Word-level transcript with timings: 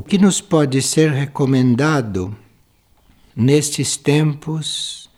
O 0.00 0.02
que 0.02 0.16
nos 0.16 0.40
pode 0.40 0.80
ser 0.80 1.10
recomendado 1.10 2.34
nestes 3.36 3.98
tempos 3.98 5.10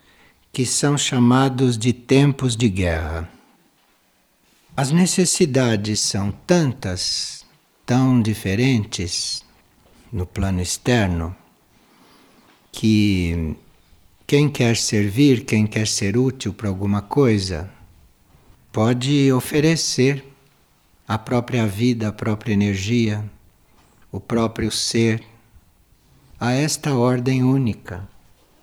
que 0.53 0.67
são 0.67 0.99
chamados 0.99 1.79
de 1.79 1.93
tempos 1.93 2.57
de 2.57 2.69
guerra? 2.69 3.31
As 4.77 4.91
necessidades 4.91 6.01
são 6.01 6.33
tantas, 6.33 7.47
tão 7.87 8.21
diferentes 8.21 9.45
no 10.13 10.27
plano 10.27 10.61
externo, 10.61 11.33
que 12.73 13.55
quem 14.27 14.49
quer 14.49 14.77
servir, 14.77 15.45
quem 15.45 15.65
quer 15.65 15.87
ser 15.87 16.19
útil 16.19 16.53
para 16.53 16.69
alguma 16.69 17.01
coisa, 17.01 17.71
pode 18.73 19.33
oferecer 19.33 20.25
a 21.07 21.17
própria 21.17 21.69
vida, 21.69 22.09
a 22.09 22.13
própria 22.13 22.53
energia, 22.53 23.25
o 24.13 24.21
próprio 24.21 24.71
ser 24.71 25.25
a 26.39 26.53
esta 26.53 26.95
ordem 26.95 27.43
única, 27.43 28.07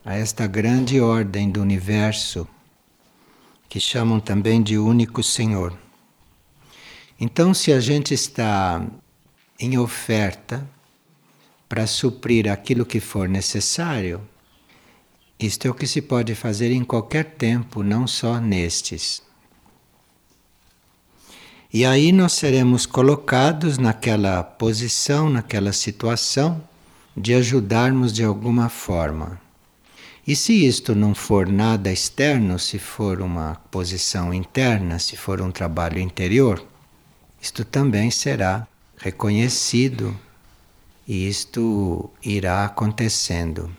a 0.05 0.13
esta 0.13 0.45
grande 0.45 1.01
ordem 1.01 1.49
do 1.49 1.59
universo, 1.59 2.47
que 3.67 3.79
chamam 3.79 4.19
também 4.19 4.61
de 4.61 4.77
único 4.77 5.23
Senhor. 5.23 5.75
Então, 7.19 7.51
se 7.53 7.73
a 7.73 7.79
gente 7.79 8.13
está 8.13 8.85
em 9.59 9.77
oferta 9.77 10.69
para 11.67 11.87
suprir 11.87 12.47
aquilo 12.47 12.85
que 12.85 12.99
for 12.99 13.27
necessário, 13.27 14.21
isto 15.39 15.67
é 15.67 15.71
o 15.71 15.73
que 15.73 15.87
se 15.87 16.01
pode 16.01 16.35
fazer 16.35 16.71
em 16.71 16.83
qualquer 16.83 17.25
tempo, 17.25 17.81
não 17.81 18.05
só 18.05 18.39
nestes. 18.39 19.23
E 21.71 21.85
aí 21.85 22.11
nós 22.11 22.33
seremos 22.33 22.87
colocados 22.87 23.77
naquela 23.77 24.41
posição, 24.41 25.29
naquela 25.29 25.71
situação 25.71 26.59
de 27.15 27.35
ajudarmos 27.35 28.11
de 28.11 28.23
alguma 28.23 28.69
forma. 28.69 29.39
E 30.25 30.35
se 30.35 30.65
isto 30.65 30.95
não 30.95 31.13
for 31.13 31.47
nada 31.47 31.91
externo, 31.91 32.57
se 32.57 32.79
for 32.79 33.21
uma 33.21 33.55
posição 33.69 34.33
interna, 34.33 34.97
se 34.97 35.15
for 35.15 35.41
um 35.41 35.51
trabalho 35.51 35.99
interior, 35.99 36.65
isto 37.39 37.63
também 37.63 38.09
será 38.09 38.67
reconhecido 38.97 40.19
e 41.07 41.27
isto 41.27 42.09
irá 42.23 42.65
acontecendo. 42.65 43.71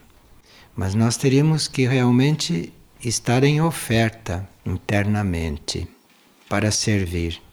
Mas 0.73 0.95
nós 0.95 1.17
teríamos 1.17 1.67
que 1.67 1.85
realmente 1.85 2.71
estar 3.03 3.43
em 3.43 3.61
oferta 3.61 4.47
internamente 4.65 5.85
para 6.47 6.71
servir. 6.71 7.50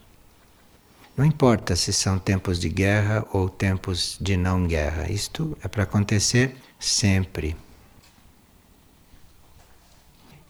Não 1.18 1.24
importa 1.24 1.74
se 1.74 1.92
são 1.92 2.16
tempos 2.16 2.60
de 2.60 2.68
guerra 2.68 3.26
ou 3.32 3.48
tempos 3.48 4.16
de 4.20 4.36
não 4.36 4.68
guerra, 4.68 5.10
isto 5.10 5.58
é 5.64 5.66
para 5.66 5.82
acontecer 5.82 6.54
sempre. 6.78 7.56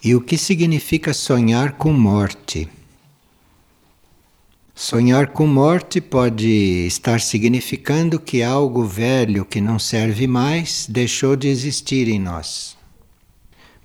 E 0.04 0.14
o 0.14 0.20
que 0.20 0.36
significa 0.36 1.14
sonhar 1.14 1.78
com 1.78 1.90
morte? 1.90 2.68
Sonhar 4.74 5.28
com 5.28 5.46
morte 5.46 6.02
pode 6.02 6.86
estar 6.86 7.18
significando 7.22 8.20
que 8.20 8.42
algo 8.42 8.84
velho 8.84 9.46
que 9.46 9.62
não 9.62 9.78
serve 9.78 10.26
mais 10.26 10.86
deixou 10.86 11.34
de 11.34 11.48
existir 11.48 12.08
em 12.08 12.20
nós, 12.20 12.76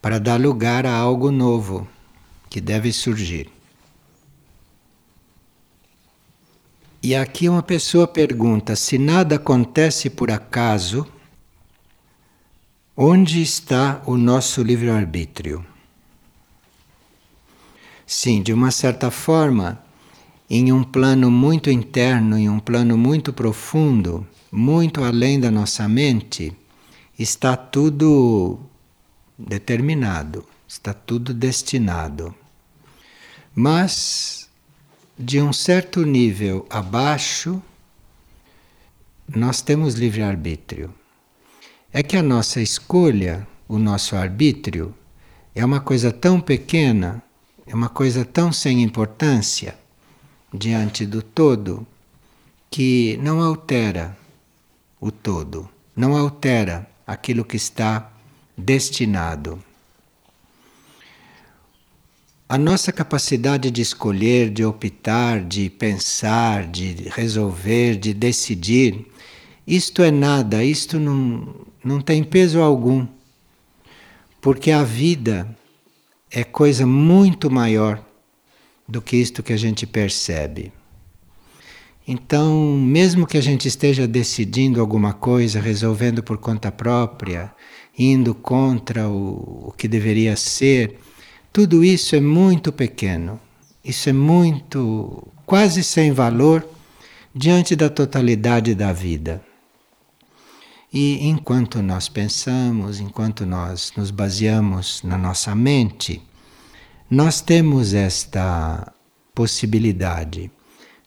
para 0.01 0.19
dar 0.19 0.37
lugar 0.37 0.85
a 0.85 0.93
algo 0.93 1.31
novo 1.31 1.87
que 2.49 2.59
deve 2.59 2.91
surgir. 2.91 3.52
E 7.03 7.13
aqui 7.13 7.49
uma 7.49 7.61
pessoa 7.61 8.07
pergunta: 8.07 8.77
se 8.77 8.97
nada 8.97 9.35
acontece 9.35 10.09
por 10.09 10.31
acaso, 10.31 11.05
onde 12.95 13.41
está 13.41 14.01
o 14.05 14.15
nosso 14.15 14.63
livre-arbítrio? 14.63 15.65
Sim, 18.07 18.41
de 18.41 18.53
uma 18.53 18.71
certa 18.71 19.11
forma, 19.11 19.83
em 20.49 20.71
um 20.71 20.81
plano 20.81 21.29
muito 21.29 21.69
interno, 21.69 22.37
em 22.37 22.47
um 22.47 22.59
plano 22.59 22.97
muito 22.97 23.33
profundo, 23.33 24.25
muito 24.49 25.03
além 25.03 25.41
da 25.41 25.51
nossa 25.51 25.89
mente, 25.89 26.55
está 27.19 27.57
tudo 27.57 28.61
determinado, 29.37 30.45
está 30.65 30.93
tudo 30.93 31.33
destinado. 31.33 32.33
Mas 33.53 34.42
de 35.17 35.39
um 35.39 35.53
certo 35.53 36.03
nível 36.05 36.65
abaixo, 36.69 37.61
nós 39.27 39.61
temos 39.61 39.93
livre-arbítrio. 39.93 40.93
É 41.91 42.01
que 42.01 42.17
a 42.17 42.23
nossa 42.23 42.59
escolha, 42.59 43.47
o 43.67 43.77
nosso 43.77 44.15
arbítrio, 44.15 44.93
é 45.53 45.63
uma 45.63 45.79
coisa 45.79 46.11
tão 46.11 46.41
pequena, 46.41 47.21
é 47.67 47.75
uma 47.75 47.89
coisa 47.89 48.25
tão 48.25 48.51
sem 48.51 48.81
importância 48.81 49.75
diante 50.51 51.05
do 51.05 51.21
todo, 51.21 51.85
que 52.69 53.17
não 53.21 53.39
altera 53.39 54.17
o 54.99 55.11
todo, 55.11 55.69
não 55.95 56.17
altera 56.17 56.89
aquilo 57.05 57.45
que 57.45 57.55
está 57.55 58.11
destinado. 58.57 59.63
A 62.53 62.57
nossa 62.59 62.91
capacidade 62.91 63.71
de 63.71 63.81
escolher, 63.81 64.51
de 64.51 64.63
optar, 64.63 65.43
de 65.43 65.71
pensar, 65.71 66.67
de 66.67 67.09
resolver, 67.09 67.95
de 67.95 68.13
decidir, 68.13 69.07
isto 69.65 70.03
é 70.03 70.11
nada, 70.11 70.63
isto 70.63 70.99
não, 70.99 71.65
não 71.83 71.99
tem 71.99 72.23
peso 72.23 72.61
algum. 72.61 73.07
Porque 74.39 74.69
a 74.69 74.83
vida 74.83 75.49
é 76.29 76.43
coisa 76.43 76.85
muito 76.85 77.49
maior 77.49 78.05
do 78.87 79.01
que 79.01 79.17
isto 79.17 79.41
que 79.41 79.53
a 79.53 79.57
gente 79.57 79.87
percebe. 79.87 80.71
Então, 82.07 82.77
mesmo 82.77 83.25
que 83.25 83.39
a 83.39 83.41
gente 83.41 83.67
esteja 83.67 84.07
decidindo 84.07 84.79
alguma 84.79 85.11
coisa, 85.11 85.59
resolvendo 85.59 86.21
por 86.21 86.37
conta 86.37 86.71
própria, 86.71 87.51
indo 87.97 88.35
contra 88.35 89.09
o, 89.09 89.69
o 89.69 89.73
que 89.75 89.87
deveria 89.87 90.35
ser, 90.35 90.99
tudo 91.53 91.83
isso 91.83 92.15
é 92.15 92.19
muito 92.19 92.71
pequeno, 92.71 93.39
isso 93.85 94.09
é 94.09 94.13
muito, 94.13 95.27
quase 95.45 95.83
sem 95.83 96.11
valor 96.11 96.67
diante 97.33 97.75
da 97.75 97.91
totalidade 97.91 98.73
da 98.73 98.91
vida. 98.91 99.39
E 100.91 101.27
enquanto 101.27 101.79
nós 101.83 102.09
pensamos, 102.09 102.99
enquanto 102.99 103.45
nós 103.45 103.93
nos 103.95 104.09
baseamos 104.09 105.03
na 105.03 105.15
nossa 105.15 105.53
mente, 105.53 106.19
nós 107.07 107.39
temos 107.39 107.93
esta 107.93 108.91
possibilidade 109.35 110.49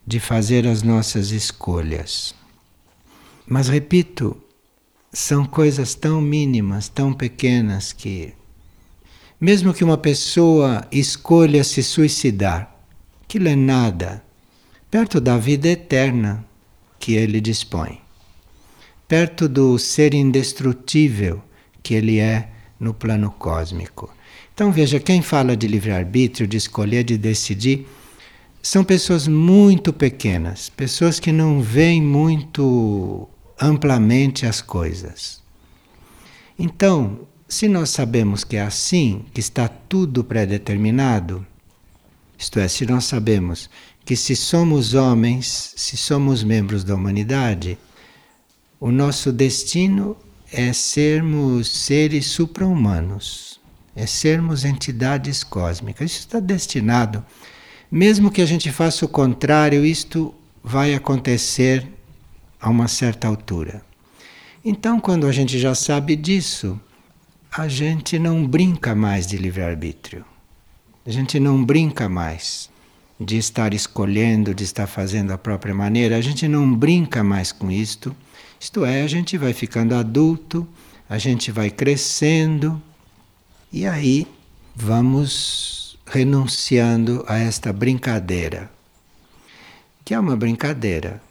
de 0.07 0.21
fazer 0.21 0.65
as 0.65 0.81
nossas 0.81 1.33
escolhas. 1.33 2.33
Mas 3.49 3.69
repito, 3.69 4.37
são 5.13 5.45
coisas 5.45 5.97
tão 5.97 6.21
mínimas, 6.21 6.89
tão 6.89 7.13
pequenas 7.13 7.93
que 7.93 8.33
mesmo 9.41 9.75
que 9.75 9.85
uma 9.85 9.99
pessoa 9.99 10.87
escolha 10.91 11.63
se 11.63 11.83
suicidar, 11.83 12.75
aquilo 13.23 13.49
é 13.49 13.57
nada 13.57 14.23
perto 14.91 15.21
da 15.21 15.37
vida 15.37 15.69
eterna 15.69 16.45
que 16.99 17.15
ele 17.15 17.41
dispõe, 17.41 18.01
perto 19.07 19.49
do 19.49 19.79
ser 19.79 20.15
indestrutível 20.15 21.43
que 21.83 21.95
ele 21.95 22.19
é 22.19 22.49
no 22.81 22.95
plano 22.95 23.31
cósmico. 23.31 24.13
Então 24.55 24.73
veja, 24.73 24.99
quem 24.99 25.21
fala 25.21 25.57
de 25.57 25.67
livre-arbítrio, 25.67 26.47
de 26.47 26.57
escolher, 26.57 27.05
de 27.05 27.19
decidir, 27.19 27.87
são 28.63 28.83
pessoas 28.83 29.29
muito 29.29 29.93
pequenas, 29.93 30.69
pessoas 30.71 31.21
que 31.21 31.31
não 31.31 31.61
veem 31.61 32.03
muito 32.03 33.29
amplamente 33.61 34.47
as 34.47 34.61
coisas. 34.61 35.43
Então, 36.59 37.21
se 37.49 37.69
nós 37.69 37.91
sabemos 37.91 38.45
que 38.45 38.57
é 38.57 38.63
assim, 38.63 39.25
que 39.33 39.41
está 39.41 39.69
tudo 39.69 40.25
pré-determinado, 40.25 41.47
isto 42.39 42.59
é, 42.59 42.69
se 42.69 42.85
nós 42.85 43.05
sabemos 43.05 43.71
que 44.05 44.17
se 44.17 44.37
somos 44.37 44.95
homens, 44.95 45.73
se 45.77 45.97
somos 45.97 46.45
membros 46.45 46.85
da 46.85 46.95
humanidade, 46.95 47.79
o 48.79 48.91
nosso 48.91 49.33
destino 49.33 50.17
é 50.53 50.73
sermos 50.73 51.69
seres 51.69 52.27
supra-humanos, 52.27 53.61
é 53.95 54.07
sermos 54.07 54.65
entidades 54.65 55.43
cósmicas. 55.43 56.11
Isso 56.11 56.21
está 56.21 56.39
destinado. 56.39 57.25
Mesmo 57.91 58.31
que 58.31 58.43
a 58.43 58.47
gente 58.47 58.71
faça 58.71 59.05
o 59.05 59.09
contrário, 59.09 59.85
isto 59.85 60.35
vai 60.63 60.95
acontecer 60.95 61.87
a 62.61 62.69
uma 62.69 62.89
certa 62.89 63.27
altura. 63.27 63.83
Então, 64.65 65.01
quando 65.01 65.27
a 65.27 65.33
gente 65.33 65.59
já 65.59 65.75
sabe 65.75 66.15
disso, 66.17 66.79
a 67.59 67.69
gente 67.69 68.19
não 68.19 68.47
brinca 68.47 68.95
mais 68.95 69.27
de 69.27 69.39
livre-arbítrio. 69.39 70.27
A 71.07 71.11
gente 71.11 71.41
não 71.41 71.65
brinca 71.65 72.07
mais 72.07 72.69
de 73.19 73.39
estar 73.39 73.73
escolhendo, 73.73 74.55
de 74.55 74.63
estar 74.63 74.87
fazendo 74.87 75.33
a 75.33 75.39
própria 75.39 75.75
maneira. 75.75 76.19
A 76.19 76.21
gente 76.21 76.47
não 76.47 76.75
brinca 76.75 77.25
mais 77.25 77.53
com 77.53 77.71
isto 77.71 78.15
Isto 78.61 78.85
é, 78.85 79.03
a 79.03 79.07
gente 79.07 79.39
vai 79.39 79.55
ficando 79.55 79.95
adulto, 79.95 80.69
a 81.09 81.17
gente 81.17 81.51
vai 81.51 81.71
crescendo 81.71 82.81
e 83.73 83.87
aí 83.87 84.27
vamos 84.75 85.99
renunciando 86.07 87.25
a 87.27 87.39
esta 87.39 87.73
brincadeira, 87.73 88.71
que 90.05 90.13
é 90.15 90.19
uma 90.19 90.37
brincadeira 90.37 91.23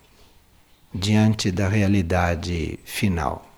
diante 0.94 1.52
da 1.52 1.68
realidade 1.68 2.80
final. 2.84 3.55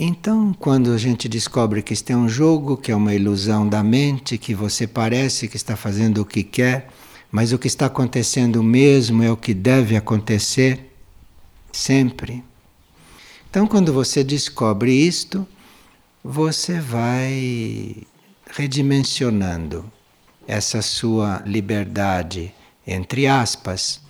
Então, 0.00 0.54
quando 0.54 0.92
a 0.92 0.96
gente 0.96 1.28
descobre 1.28 1.82
que 1.82 1.92
isto 1.92 2.08
é 2.10 2.16
um 2.16 2.28
jogo, 2.28 2.76
que 2.76 2.92
é 2.92 2.94
uma 2.94 3.12
ilusão 3.12 3.68
da 3.68 3.82
mente, 3.82 4.38
que 4.38 4.54
você 4.54 4.86
parece 4.86 5.48
que 5.48 5.56
está 5.56 5.76
fazendo 5.76 6.22
o 6.22 6.24
que 6.24 6.44
quer, 6.44 6.88
mas 7.32 7.52
o 7.52 7.58
que 7.58 7.66
está 7.66 7.86
acontecendo 7.86 8.62
mesmo 8.62 9.24
é 9.24 9.32
o 9.32 9.36
que 9.36 9.52
deve 9.52 9.96
acontecer 9.96 10.94
sempre. 11.72 12.44
Então, 13.50 13.66
quando 13.66 13.92
você 13.92 14.22
descobre 14.22 14.92
isto, 14.92 15.44
você 16.22 16.78
vai 16.78 17.96
redimensionando 18.52 19.84
essa 20.46 20.80
sua 20.80 21.42
liberdade, 21.44 22.54
entre 22.86 23.26
aspas, 23.26 24.00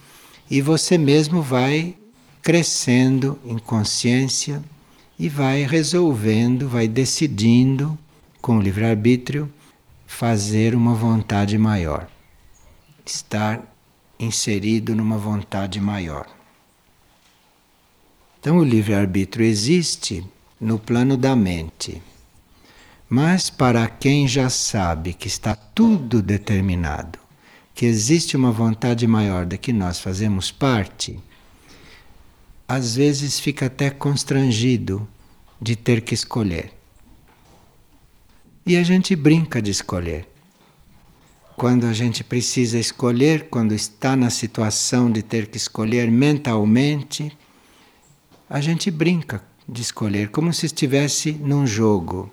e 0.51 0.61
você 0.61 0.99
mesmo 0.99 1.41
vai 1.41 1.97
crescendo 2.43 3.39
em 3.43 3.57
consciência 3.57 4.63
e 5.19 5.29
vai 5.29 5.65
resolvendo, 5.65 6.69
vai 6.69 6.87
decidindo, 6.87 7.99
com 8.41 8.59
o 8.59 8.63
livre-arbítrio, 8.63 9.53
fazer 10.07 10.75
uma 10.75 10.95
vontade 10.95 11.59
maior. 11.59 12.09
Estar 13.05 13.63
inserido 14.19 14.95
numa 14.95 15.19
vontade 15.19 15.81
maior. 15.81 16.27
Então, 18.39 18.59
o 18.59 18.65
livre-arbítrio 18.65 19.45
existe 19.45 20.25
no 20.61 20.79
plano 20.79 21.17
da 21.17 21.35
mente. 21.35 22.01
Mas 23.09 23.51
para 23.51 23.89
quem 23.89 24.29
já 24.29 24.49
sabe 24.49 25.15
que 25.15 25.27
está 25.27 25.55
tudo 25.55 26.23
determinado, 26.23 27.19
que 27.75 27.87
existe 27.87 28.37
uma 28.37 28.53
vontade 28.53 29.07
maior 29.07 29.47
da 29.47 29.57
que 29.57 29.73
nós 29.73 29.99
fazemos 29.99 30.51
parte, 30.51 31.19
às 32.69 32.95
vezes 32.95 33.41
fica 33.41 33.67
até 33.67 33.89
constrangido 33.89 35.09
de 35.59 35.75
ter 35.75 36.03
que 36.03 36.13
escolher. 36.13 36.71
E 38.67 38.77
a 38.77 38.83
gente 38.83 39.17
brinca 39.17 39.63
de 39.63 39.71
escolher. 39.71 40.29
Quando 41.57 41.87
a 41.87 41.95
gente 41.95 42.23
precisa 42.23 42.79
escolher, 42.79 43.49
quando 43.49 43.73
está 43.73 44.15
na 44.15 44.29
situação 44.29 45.11
de 45.11 45.23
ter 45.23 45.47
que 45.47 45.57
escolher 45.57 46.11
mentalmente, 46.11 47.37
a 48.51 48.61
gente 48.61 48.91
brinca 48.91 49.43
de 49.67 49.81
escolher, 49.81 50.29
como 50.29 50.53
se 50.53 50.67
estivesse 50.67 51.33
num 51.33 51.67
jogo, 51.67 52.31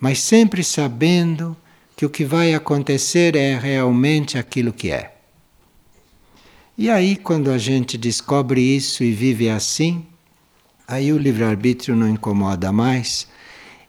mas 0.00 0.18
sempre 0.20 0.64
sabendo 0.64 1.54
que 1.94 2.06
o 2.06 2.10
que 2.10 2.24
vai 2.24 2.54
acontecer 2.54 3.36
é 3.36 3.58
realmente 3.58 4.38
aquilo 4.38 4.72
que 4.72 4.90
é. 4.90 5.17
E 6.80 6.88
aí, 6.88 7.16
quando 7.16 7.50
a 7.50 7.58
gente 7.58 7.98
descobre 7.98 8.60
isso 8.60 9.02
e 9.02 9.10
vive 9.10 9.50
assim, 9.50 10.06
aí 10.86 11.12
o 11.12 11.18
livre-arbítrio 11.18 11.96
não 11.96 12.08
incomoda 12.08 12.70
mais 12.70 13.26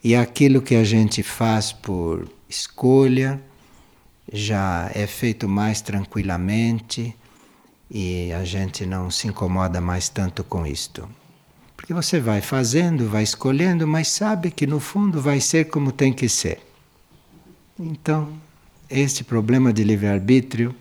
e 0.03 0.15
aquilo 0.15 0.59
que 0.59 0.74
a 0.74 0.83
gente 0.83 1.21
faz 1.21 1.71
por 1.71 2.27
escolha 2.50 3.39
já 4.33 4.89
é 4.95 5.06
feito 5.06 5.47
mais 5.47 5.81
tranquilamente 5.81 7.15
e 7.91 8.33
a 8.33 8.44
gente 8.44 8.88
não 8.88 9.12
se 9.12 9.27
incomoda 9.27 9.80
mais 9.80 10.09
tanto 10.09 10.44
com 10.44 10.65
isto. 10.65 11.07
Porque 11.77 11.94
você 11.94 12.19
vai 12.19 12.41
fazendo, 12.41 13.07
vai 13.07 13.21
escolhendo, 13.21 13.88
mas 13.88 14.07
sabe 14.07 14.50
que 14.50 14.65
no 14.65 14.80
fundo 14.80 15.21
vai 15.21 15.39
ser 15.39 15.65
como 15.65 15.91
tem 15.91 16.12
que 16.12 16.27
ser. 16.27 16.59
Então, 17.80 18.33
este 18.89 19.24
problema 19.24 19.71
de 19.71 19.83
livre-arbítrio 19.83 20.74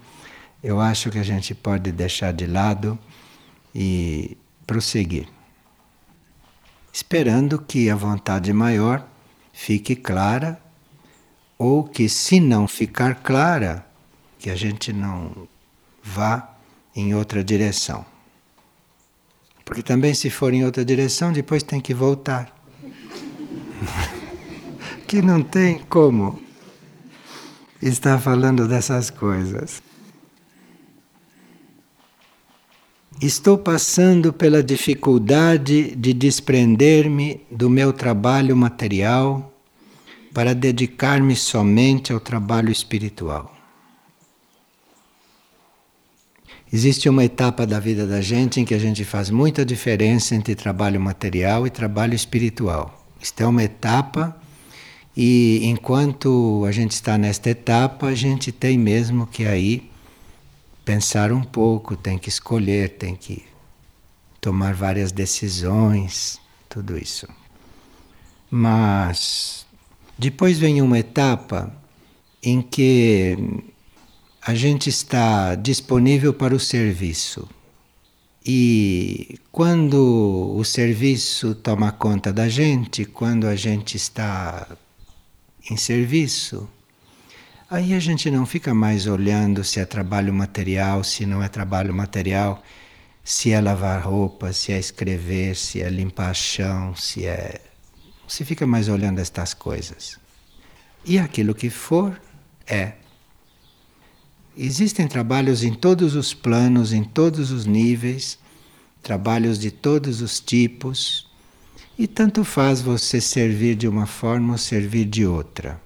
eu 0.62 0.80
acho 0.80 1.10
que 1.10 1.18
a 1.18 1.22
gente 1.22 1.54
pode 1.54 1.92
deixar 1.92 2.32
de 2.32 2.46
lado 2.46 2.98
e 3.74 4.36
prosseguir. 4.66 5.28
Esperando 6.92 7.60
que 7.60 7.88
a 7.88 7.94
vontade 7.94 8.52
maior 8.52 9.06
fique 9.52 9.94
clara, 9.94 10.60
ou 11.56 11.84
que, 11.84 12.08
se 12.08 12.40
não 12.40 12.68
ficar 12.68 13.16
clara, 13.16 13.84
que 14.38 14.50
a 14.50 14.54
gente 14.54 14.92
não 14.92 15.48
vá 16.02 16.56
em 16.94 17.14
outra 17.14 17.42
direção. 17.42 18.04
Porque 19.64 19.82
também, 19.82 20.14
se 20.14 20.30
for 20.30 20.54
em 20.54 20.64
outra 20.64 20.84
direção, 20.84 21.32
depois 21.32 21.62
tem 21.62 21.80
que 21.80 21.92
voltar. 21.92 22.54
que 25.06 25.20
não 25.20 25.42
tem 25.42 25.78
como 25.80 26.40
estar 27.80 28.18
falando 28.18 28.66
dessas 28.66 29.10
coisas. 29.10 29.82
Estou 33.20 33.58
passando 33.58 34.32
pela 34.32 34.62
dificuldade 34.62 35.96
de 35.96 36.12
desprender-me 36.12 37.40
do 37.50 37.68
meu 37.68 37.92
trabalho 37.92 38.56
material 38.56 39.52
para 40.32 40.54
dedicar-me 40.54 41.34
somente 41.34 42.12
ao 42.12 42.20
trabalho 42.20 42.70
espiritual. 42.70 43.52
Existe 46.72 47.08
uma 47.08 47.24
etapa 47.24 47.66
da 47.66 47.80
vida 47.80 48.06
da 48.06 48.20
gente 48.20 48.60
em 48.60 48.64
que 48.64 48.74
a 48.74 48.78
gente 48.78 49.04
faz 49.04 49.30
muita 49.30 49.64
diferença 49.64 50.36
entre 50.36 50.54
trabalho 50.54 51.00
material 51.00 51.66
e 51.66 51.70
trabalho 51.70 52.14
espiritual. 52.14 53.04
Isto 53.20 53.42
é 53.42 53.46
uma 53.48 53.64
etapa 53.64 54.40
e 55.16 55.62
enquanto 55.64 56.64
a 56.68 56.70
gente 56.70 56.92
está 56.92 57.18
nesta 57.18 57.50
etapa, 57.50 58.06
a 58.06 58.14
gente 58.14 58.52
tem 58.52 58.78
mesmo 58.78 59.26
que 59.26 59.44
aí 59.44 59.90
pensar 60.88 61.32
um 61.32 61.42
pouco, 61.42 61.94
tem 61.94 62.16
que 62.16 62.30
escolher, 62.30 62.96
tem 62.96 63.14
que 63.14 63.44
tomar 64.40 64.72
várias 64.72 65.12
decisões, 65.12 66.40
tudo 66.66 66.96
isso. 66.96 67.28
Mas 68.50 69.66
depois 70.16 70.58
vem 70.58 70.80
uma 70.80 70.98
etapa 70.98 71.70
em 72.42 72.62
que 72.62 73.36
a 74.40 74.54
gente 74.54 74.88
está 74.88 75.54
disponível 75.56 76.32
para 76.32 76.54
o 76.54 76.58
serviço. 76.58 77.46
E 78.42 79.38
quando 79.52 80.54
o 80.56 80.64
serviço 80.64 81.54
toma 81.54 81.92
conta 81.92 82.32
da 82.32 82.48
gente, 82.48 83.04
quando 83.04 83.46
a 83.46 83.54
gente 83.54 83.98
está 83.98 84.66
em 85.70 85.76
serviço, 85.76 86.66
Aí 87.70 87.92
a 87.92 87.98
gente 87.98 88.30
não 88.30 88.46
fica 88.46 88.72
mais 88.72 89.06
olhando 89.06 89.62
se 89.62 89.78
é 89.78 89.84
trabalho 89.84 90.32
material, 90.32 91.04
se 91.04 91.26
não 91.26 91.42
é 91.42 91.48
trabalho 91.48 91.92
material, 91.92 92.62
se 93.22 93.52
é 93.52 93.60
lavar 93.60 94.02
roupa, 94.02 94.54
se 94.54 94.72
é 94.72 94.78
escrever, 94.78 95.54
se 95.54 95.82
é 95.82 95.90
limpar 95.90 96.34
chão, 96.34 96.96
se 96.96 97.26
é. 97.26 97.60
Você 98.26 98.42
fica 98.42 98.66
mais 98.66 98.88
olhando 98.88 99.18
estas 99.18 99.52
coisas. 99.52 100.18
E 101.04 101.18
aquilo 101.18 101.54
que 101.54 101.68
for, 101.68 102.18
é. 102.66 102.94
Existem 104.56 105.06
trabalhos 105.06 105.62
em 105.62 105.74
todos 105.74 106.14
os 106.14 106.32
planos, 106.32 106.94
em 106.94 107.04
todos 107.04 107.50
os 107.50 107.66
níveis, 107.66 108.38
trabalhos 109.02 109.58
de 109.58 109.70
todos 109.70 110.22
os 110.22 110.40
tipos, 110.40 111.30
e 111.98 112.06
tanto 112.06 112.44
faz 112.44 112.80
você 112.80 113.20
servir 113.20 113.74
de 113.74 113.86
uma 113.86 114.06
forma 114.06 114.52
ou 114.52 114.58
servir 114.58 115.04
de 115.04 115.26
outra. 115.26 115.78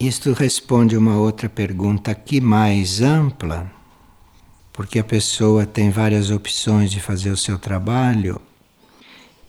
Isto 0.00 0.32
responde 0.32 0.96
uma 0.96 1.16
outra 1.16 1.48
pergunta 1.48 2.12
aqui 2.12 2.40
mais 2.40 3.00
ampla, 3.00 3.68
porque 4.72 5.00
a 5.00 5.02
pessoa 5.02 5.66
tem 5.66 5.90
várias 5.90 6.30
opções 6.30 6.92
de 6.92 7.00
fazer 7.00 7.30
o 7.30 7.36
seu 7.36 7.58
trabalho 7.58 8.40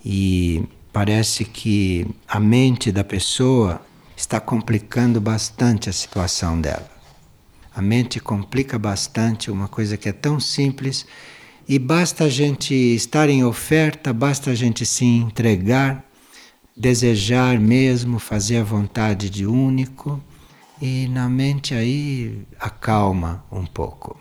e 0.04 0.64
parece 0.92 1.46
que 1.46 2.08
a 2.28 2.40
mente 2.40 2.92
da 2.92 3.04
pessoa 3.04 3.80
está 4.18 4.40
complicando 4.40 5.22
bastante 5.22 5.88
a 5.88 5.94
situação 5.94 6.60
dela. 6.60 6.90
A 7.76 7.80
mente 7.80 8.20
complica 8.20 8.80
bastante 8.80 9.52
uma 9.52 9.68
coisa 9.68 9.98
que 9.98 10.10
é 10.10 10.14
tão 10.14 10.40
simples 10.40 11.06
e 11.68 11.78
basta 11.78 12.24
a 12.24 12.30
gente 12.30 12.74
estar 12.74 13.30
em 13.30 13.44
oferta, 13.44 14.12
basta 14.12 14.50
a 14.50 14.56
gente 14.56 14.84
se 14.84 15.06
entregar, 15.06 16.04
desejar 16.76 17.60
mesmo 17.60 18.18
fazer 18.18 18.58
a 18.58 18.64
vontade 18.64 19.30
de 19.30 19.46
único 19.46 20.20
e 20.82 21.08
na 21.08 21.28
mente 21.30 21.74
aí 21.74 22.46
acalma 22.60 23.44
um 23.52 23.66
pouco. 23.66 24.20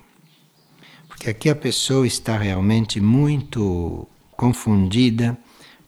Porque 1.06 1.30
aqui 1.30 1.50
a 1.50 1.56
pessoa 1.56 2.06
está 2.06 2.36
realmente 2.38 3.00
muito 3.00 4.06
confundida 4.36 5.36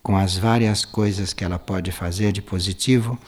com 0.02 0.16
as 0.16 0.36
várias 0.36 0.84
coisas 0.84 1.32
que 1.32 1.44
ela 1.44 1.58
pode 1.58 1.92
fazer 1.92 2.32
de 2.32 2.42
positivo. 2.42 3.18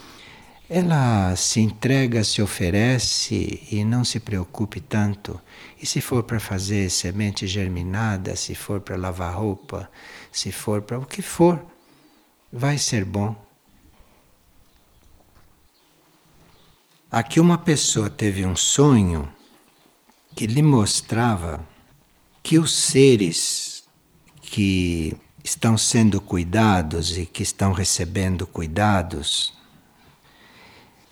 ela 0.68 1.36
se 1.36 1.60
entrega, 1.60 2.24
se 2.24 2.40
oferece 2.40 3.62
e 3.70 3.84
não 3.84 4.04
se 4.04 4.18
preocupe 4.18 4.80
tanto. 4.80 5.38
E 5.80 5.84
se 5.84 6.00
for 6.00 6.22
para 6.22 6.40
fazer 6.40 6.88
semente 6.90 7.46
germinada, 7.46 8.34
se 8.36 8.54
for 8.54 8.80
para 8.80 8.96
lavar 8.96 9.34
roupa, 9.36 9.90
se 10.32 10.50
for 10.50 10.80
para 10.80 10.98
o 10.98 11.04
que 11.04 11.20
for, 11.20 11.62
vai 12.50 12.78
ser 12.78 13.04
bom. 13.04 13.36
Aqui 17.12 17.38
uma 17.38 17.58
pessoa 17.58 18.08
teve 18.08 18.46
um 18.46 18.56
sonho 18.56 19.28
que 20.34 20.46
lhe 20.46 20.62
mostrava 20.62 21.60
que 22.42 22.58
os 22.58 22.72
seres 22.72 23.84
que 24.40 25.14
estão 25.44 25.76
sendo 25.76 26.22
cuidados 26.22 27.18
e 27.18 27.26
que 27.26 27.42
estão 27.42 27.74
recebendo 27.74 28.46
cuidados 28.46 29.52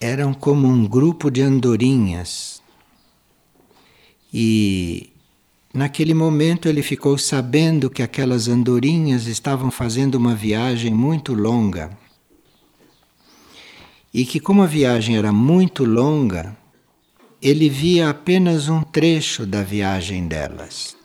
eram 0.00 0.32
como 0.32 0.66
um 0.66 0.88
grupo 0.88 1.30
de 1.30 1.42
andorinhas. 1.42 2.62
E 4.32 5.12
naquele 5.74 6.14
momento 6.14 6.66
ele 6.66 6.82
ficou 6.82 7.18
sabendo 7.18 7.90
que 7.90 8.02
aquelas 8.02 8.48
andorinhas 8.48 9.26
estavam 9.26 9.70
fazendo 9.70 10.14
uma 10.14 10.34
viagem 10.34 10.94
muito 10.94 11.34
longa. 11.34 11.90
E 14.12 14.24
que, 14.24 14.40
como 14.40 14.62
a 14.62 14.66
viagem 14.66 15.16
era 15.16 15.32
muito 15.32 15.84
longa, 15.84 16.56
ele 17.40 17.68
via 17.68 18.10
apenas 18.10 18.68
um 18.68 18.82
trecho 18.82 19.46
da 19.46 19.62
viagem 19.62 20.26
delas. 20.26 20.96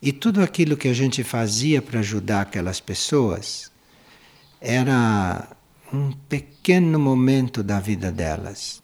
E 0.00 0.12
tudo 0.12 0.42
aquilo 0.42 0.76
que 0.76 0.86
a 0.86 0.94
gente 0.94 1.24
fazia 1.24 1.82
para 1.82 2.00
ajudar 2.00 2.42
aquelas 2.42 2.78
pessoas 2.78 3.70
era 4.60 5.48
um 5.92 6.12
pequeno 6.12 6.98
momento 6.98 7.62
da 7.62 7.80
vida 7.80 8.12
delas. 8.12 8.82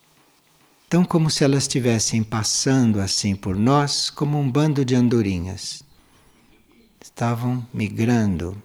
Tão 0.88 1.04
como 1.04 1.30
se 1.30 1.44
elas 1.44 1.64
estivessem 1.64 2.22
passando 2.22 3.00
assim 3.00 3.36
por 3.36 3.56
nós, 3.56 4.10
como 4.10 4.38
um 4.38 4.50
bando 4.50 4.84
de 4.84 4.94
andorinhas. 4.94 5.82
Estavam 7.00 7.64
migrando. 7.72 8.60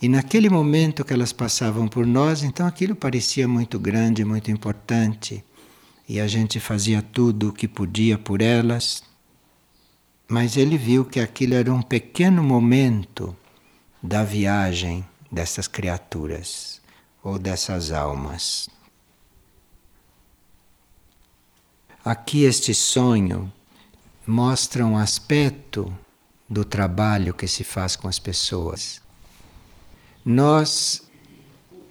E 0.00 0.08
naquele 0.08 0.50
momento 0.50 1.04
que 1.04 1.12
elas 1.12 1.32
passavam 1.32 1.88
por 1.88 2.06
nós, 2.06 2.42
então 2.42 2.66
aquilo 2.66 2.94
parecia 2.94 3.48
muito 3.48 3.78
grande, 3.78 4.24
muito 4.24 4.50
importante. 4.50 5.42
E 6.08 6.20
a 6.20 6.26
gente 6.28 6.60
fazia 6.60 7.00
tudo 7.00 7.48
o 7.48 7.52
que 7.52 7.66
podia 7.66 8.18
por 8.18 8.42
elas. 8.42 9.02
Mas 10.28 10.56
ele 10.56 10.76
viu 10.76 11.04
que 11.04 11.18
aquilo 11.18 11.54
era 11.54 11.72
um 11.72 11.80
pequeno 11.80 12.42
momento 12.42 13.34
da 14.02 14.22
viagem 14.22 15.06
dessas 15.32 15.66
criaturas 15.66 16.80
ou 17.22 17.38
dessas 17.38 17.90
almas. 17.90 18.68
Aqui 22.04 22.44
este 22.44 22.72
sonho 22.74 23.52
mostra 24.26 24.84
um 24.86 24.96
aspecto 24.96 25.92
do 26.48 26.64
trabalho 26.64 27.34
que 27.34 27.48
se 27.48 27.64
faz 27.64 27.96
com 27.96 28.06
as 28.06 28.18
pessoas. 28.18 29.05
Nós 30.28 31.08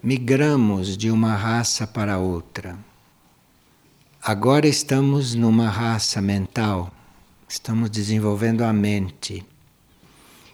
migramos 0.04 0.98
de 0.98 1.10
uma 1.10 1.38
raça 1.38 1.88
para 1.88 2.18
outra. 2.18 2.78
Agora 4.22 4.68
estamos 4.68 5.34
numa 5.34 5.70
raça 5.70 6.22
mental, 6.22 6.94
estamos 7.48 7.90
desenvolvendo 7.90 8.66
a 8.66 8.74
mente. 8.74 9.46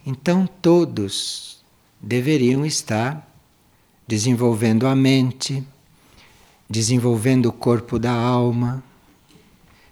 Então 0.06 0.46
todos 0.46 1.64
deveriam 2.00 2.64
estar 2.64 3.28
desenvolvendo 4.08 4.86
a 4.86 4.96
mente, 4.96 5.68
desenvolvendo 6.70 7.48
o 7.48 7.52
corpo 7.52 7.98
da 7.98 8.14
alma, 8.14 8.84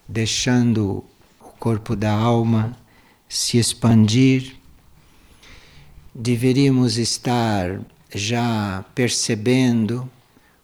deixando 0.08 1.04
o 1.42 1.46
corpo 1.58 1.96
da 1.96 2.14
alma 2.14 2.78
se 3.28 3.58
expandir. 3.58 4.59
Deveríamos 6.22 6.98
estar 6.98 7.80
já 8.14 8.84
percebendo 8.94 10.12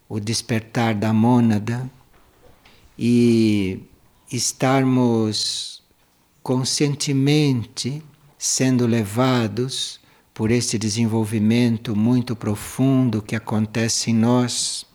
o 0.09 0.19
despertar 0.19 0.93
da 0.93 1.13
mônada 1.13 1.89
e 2.99 3.79
estarmos 4.29 5.81
conscientemente 6.43 8.03
sendo 8.37 8.85
levados 8.85 9.97
por 10.33 10.51
este 10.51 10.77
desenvolvimento 10.77 11.95
muito 11.95 12.35
profundo 12.35 13.21
que 13.21 13.33
acontece 13.33 14.11
em 14.11 14.13
nós. 14.13 14.85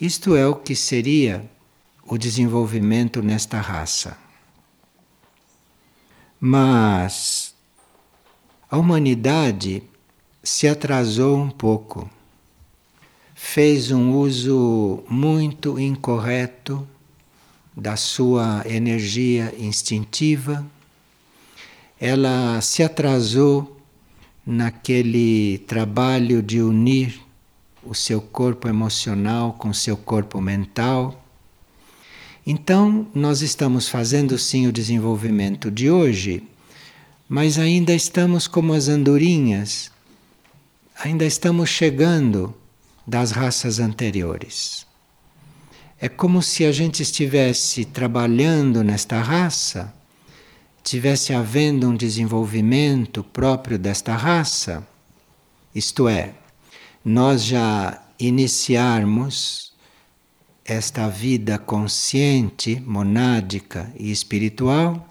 Isto 0.00 0.36
é 0.36 0.46
o 0.46 0.54
que 0.54 0.76
seria 0.76 1.50
o 2.06 2.16
desenvolvimento 2.16 3.20
nesta 3.20 3.60
raça. 3.60 4.16
Mas 6.38 7.49
a 8.70 8.78
humanidade 8.78 9.82
se 10.44 10.68
atrasou 10.68 11.36
um 11.36 11.50
pouco, 11.50 12.08
fez 13.34 13.90
um 13.90 14.12
uso 14.12 15.02
muito 15.08 15.78
incorreto 15.78 16.86
da 17.76 17.96
sua 17.96 18.62
energia 18.64 19.52
instintiva, 19.58 20.64
ela 21.98 22.60
se 22.60 22.82
atrasou 22.82 23.76
naquele 24.46 25.58
trabalho 25.66 26.40
de 26.40 26.62
unir 26.62 27.20
o 27.82 27.94
seu 27.94 28.20
corpo 28.20 28.68
emocional 28.68 29.54
com 29.54 29.70
o 29.70 29.74
seu 29.74 29.96
corpo 29.96 30.40
mental. 30.40 31.24
Então, 32.46 33.06
nós 33.14 33.42
estamos 33.42 33.88
fazendo 33.88 34.38
sim 34.38 34.66
o 34.66 34.72
desenvolvimento 34.72 35.70
de 35.70 35.90
hoje, 35.90 36.42
mas 37.30 37.60
ainda 37.60 37.94
estamos 37.94 38.48
como 38.48 38.72
as 38.72 38.88
andorinhas, 38.88 39.92
ainda 40.98 41.24
estamos 41.24 41.70
chegando 41.70 42.52
das 43.06 43.30
raças 43.30 43.78
anteriores. 43.78 44.84
É 46.00 46.08
como 46.08 46.42
se 46.42 46.64
a 46.64 46.72
gente 46.72 47.04
estivesse 47.04 47.84
trabalhando 47.84 48.82
nesta 48.82 49.20
raça 49.20 49.94
tivesse 50.82 51.32
havendo 51.32 51.88
um 51.88 51.94
desenvolvimento 51.94 53.22
próprio 53.22 53.78
desta 53.78 54.16
raça, 54.16 54.84
isto 55.72 56.08
é, 56.08 56.34
nós 57.04 57.44
já 57.44 58.02
iniciarmos 58.18 59.72
esta 60.64 61.08
vida 61.08 61.58
consciente, 61.58 62.80
monádica 62.80 63.92
e 63.96 64.10
espiritual, 64.10 65.09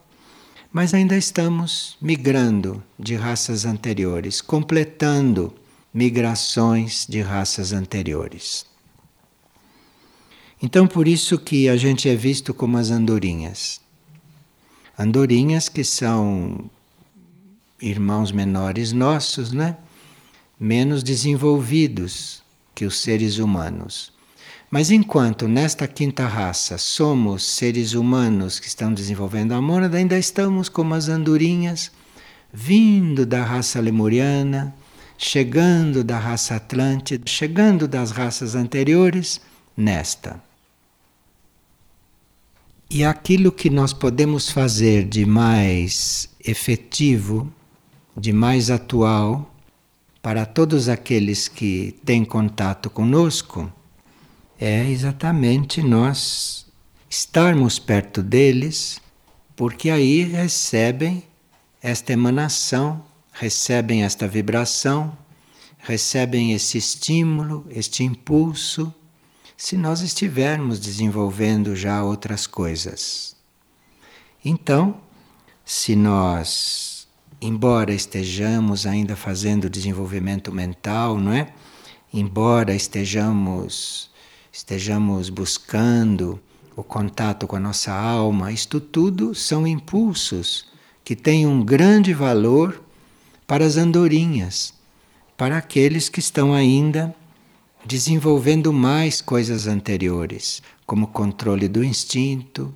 mas 0.72 0.94
ainda 0.94 1.18
estamos 1.18 1.98
migrando 2.02 2.84
de 2.98 3.16
raças 3.16 3.66
anteriores, 3.66 4.42
completando 4.42 5.54
migrações 5.94 7.06
de 7.08 7.22
raças 7.22 7.74
anteriores. 7.74 8.66
Então, 10.62 10.88
por 10.88 11.08
isso 11.08 11.38
que 11.38 11.70
a 11.70 11.78
gente 11.78 12.08
é 12.08 12.16
visto 12.16 12.54
como 12.54 12.78
as 12.78 12.92
andorinhas 12.92 13.82
andorinhas 15.00 15.70
que 15.70 15.82
são 15.82 16.70
irmãos 17.82 18.34
menores 18.34 18.92
nossos, 18.92 19.54
né? 19.54 19.78
Menos 20.60 21.02
desenvolvidos 21.02 22.44
que 22.76 22.84
os 22.84 23.00
seres 23.00 23.38
humanos. 23.38 24.12
Mas 24.72 24.92
enquanto 24.92 25.48
nesta 25.48 25.88
quinta 25.88 26.28
raça 26.28 26.78
somos 26.78 27.44
seres 27.44 27.94
humanos 27.94 28.60
que 28.60 28.68
estão 28.68 28.94
desenvolvendo 28.94 29.54
amor, 29.54 29.84
ainda 29.84 30.18
estamos 30.18 30.70
como 30.70 30.94
as 30.94 31.10
andorinhas, 31.10 31.92
vindo 32.54 33.26
da 33.26 33.44
raça 33.44 33.80
lemuriana, 33.80 34.76
chegando 35.18 36.04
da 36.04 36.20
raça 36.20 36.56
atlântida, 36.56 37.24
chegando 37.28 37.88
das 37.88 38.12
raças 38.12 38.54
anteriores 38.54 39.42
nesta. 39.76 40.40
E 42.92 43.04
aquilo 43.04 43.52
que 43.52 43.72
nós 43.72 43.92
podemos 43.92 44.52
fazer 44.52 45.04
de 45.04 45.26
mais 45.26 46.30
efetivo, 46.46 47.52
de 48.16 48.32
mais 48.32 48.70
atual, 48.70 49.52
para 50.22 50.46
todos 50.46 50.90
aqueles 50.90 51.48
que 51.48 51.96
têm 52.06 52.24
contato 52.24 52.90
conosco, 52.90 53.72
é 54.60 54.86
exatamente 54.90 55.82
nós 55.82 56.66
estarmos 57.10 57.80
perto 57.80 58.22
deles, 58.22 59.00
porque 59.56 59.90
aí 59.90 60.24
recebem 60.24 61.24
esta 61.82 62.12
emanação, 62.12 63.04
recebem 63.32 64.04
esta 64.04 64.28
vibração, 64.28 65.18
recebem 65.78 66.52
esse 66.52 66.78
estímulo, 66.78 67.66
este 67.70 68.04
impulso 68.04 68.94
se 69.56 69.76
nós 69.76 70.02
estivermos 70.02 70.80
desenvolvendo 70.80 71.76
já 71.76 72.02
outras 72.02 72.48
coisas. 72.48 73.36
Então, 74.44 75.02
se 75.66 75.98
nós, 75.98 77.08
embora 77.42 77.94
estejamos 77.94 78.86
ainda 78.86 79.18
fazendo 79.18 79.70
desenvolvimento 79.70 80.52
mental, 80.52 81.18
não 81.18 81.34
é? 81.34 81.54
Embora 82.14 82.74
estejamos 82.74 84.09
estejamos 84.60 85.30
buscando 85.30 86.38
o 86.76 86.84
contato 86.84 87.48
com 87.48 87.56
a 87.56 87.60
nossa 87.62 87.94
alma, 87.94 88.52
isto 88.52 88.82
tudo 88.82 89.34
são 89.34 89.66
impulsos 89.66 90.66
que 91.02 91.16
têm 91.16 91.48
um 91.48 91.64
grande 91.64 92.14
valor 92.14 92.84
para 93.48 93.64
as 93.66 93.78
andorinhas, 93.78 94.74
para 95.38 95.58
aqueles 95.58 96.10
que 96.10 96.20
estão 96.20 96.54
ainda 96.54 97.16
desenvolvendo 97.86 98.74
mais 98.74 99.22
coisas 99.22 99.66
anteriores, 99.66 100.62
como 100.86 101.08
controle 101.08 101.70
do 101.70 101.82
instinto, 101.82 102.74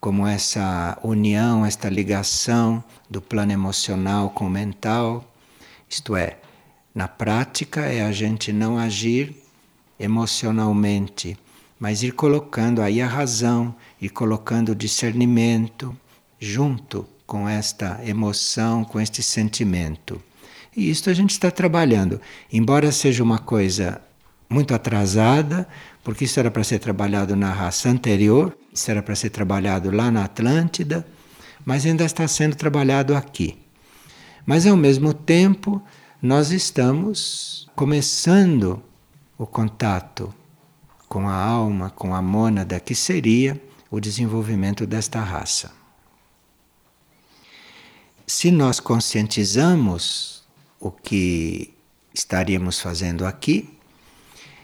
como 0.00 0.26
essa 0.26 0.98
união, 1.02 1.66
esta 1.66 1.90
ligação 1.90 2.82
do 3.10 3.20
plano 3.20 3.52
emocional 3.52 4.30
com 4.30 4.46
o 4.46 4.50
mental. 4.50 5.22
Isto 5.86 6.16
é, 6.16 6.38
na 6.94 7.06
prática 7.06 7.82
é 7.82 8.02
a 8.02 8.10
gente 8.10 8.54
não 8.54 8.78
agir 8.78 9.45
emocionalmente, 9.98 11.38
mas 11.78 12.02
ir 12.02 12.12
colocando 12.12 12.80
aí 12.82 13.00
a 13.00 13.06
razão, 13.06 13.74
ir 14.00 14.10
colocando 14.10 14.70
o 14.70 14.74
discernimento 14.74 15.96
junto 16.38 17.06
com 17.26 17.48
esta 17.48 18.00
emoção, 18.04 18.84
com 18.84 19.00
este 19.00 19.22
sentimento. 19.22 20.20
E 20.76 20.90
isto 20.90 21.10
a 21.10 21.14
gente 21.14 21.30
está 21.30 21.50
trabalhando, 21.50 22.20
embora 22.52 22.92
seja 22.92 23.22
uma 23.22 23.38
coisa 23.38 24.00
muito 24.48 24.74
atrasada, 24.74 25.66
porque 26.04 26.24
isso 26.24 26.38
era 26.38 26.50
para 26.50 26.62
ser 26.62 26.78
trabalhado 26.78 27.34
na 27.34 27.52
raça 27.52 27.88
anterior, 27.88 28.56
isso 28.72 28.90
era 28.90 29.02
para 29.02 29.14
ser 29.16 29.30
trabalhado 29.30 29.90
lá 29.90 30.10
na 30.10 30.24
Atlântida, 30.24 31.06
mas 31.64 31.84
ainda 31.84 32.04
está 32.04 32.28
sendo 32.28 32.54
trabalhado 32.54 33.16
aqui. 33.16 33.58
Mas 34.44 34.66
ao 34.66 34.76
mesmo 34.76 35.12
tempo, 35.12 35.82
nós 36.22 36.52
estamos 36.52 37.68
começando 37.74 38.80
o 39.38 39.46
contato 39.46 40.34
com 41.08 41.28
a 41.28 41.34
alma, 41.34 41.90
com 41.90 42.14
a 42.14 42.22
mônada, 42.22 42.80
que 42.80 42.94
seria 42.94 43.60
o 43.90 44.00
desenvolvimento 44.00 44.86
desta 44.86 45.20
raça. 45.20 45.72
Se 48.26 48.50
nós 48.50 48.80
conscientizamos 48.80 50.42
o 50.80 50.90
que 50.90 51.74
estaríamos 52.12 52.80
fazendo 52.80 53.24
aqui, 53.24 53.78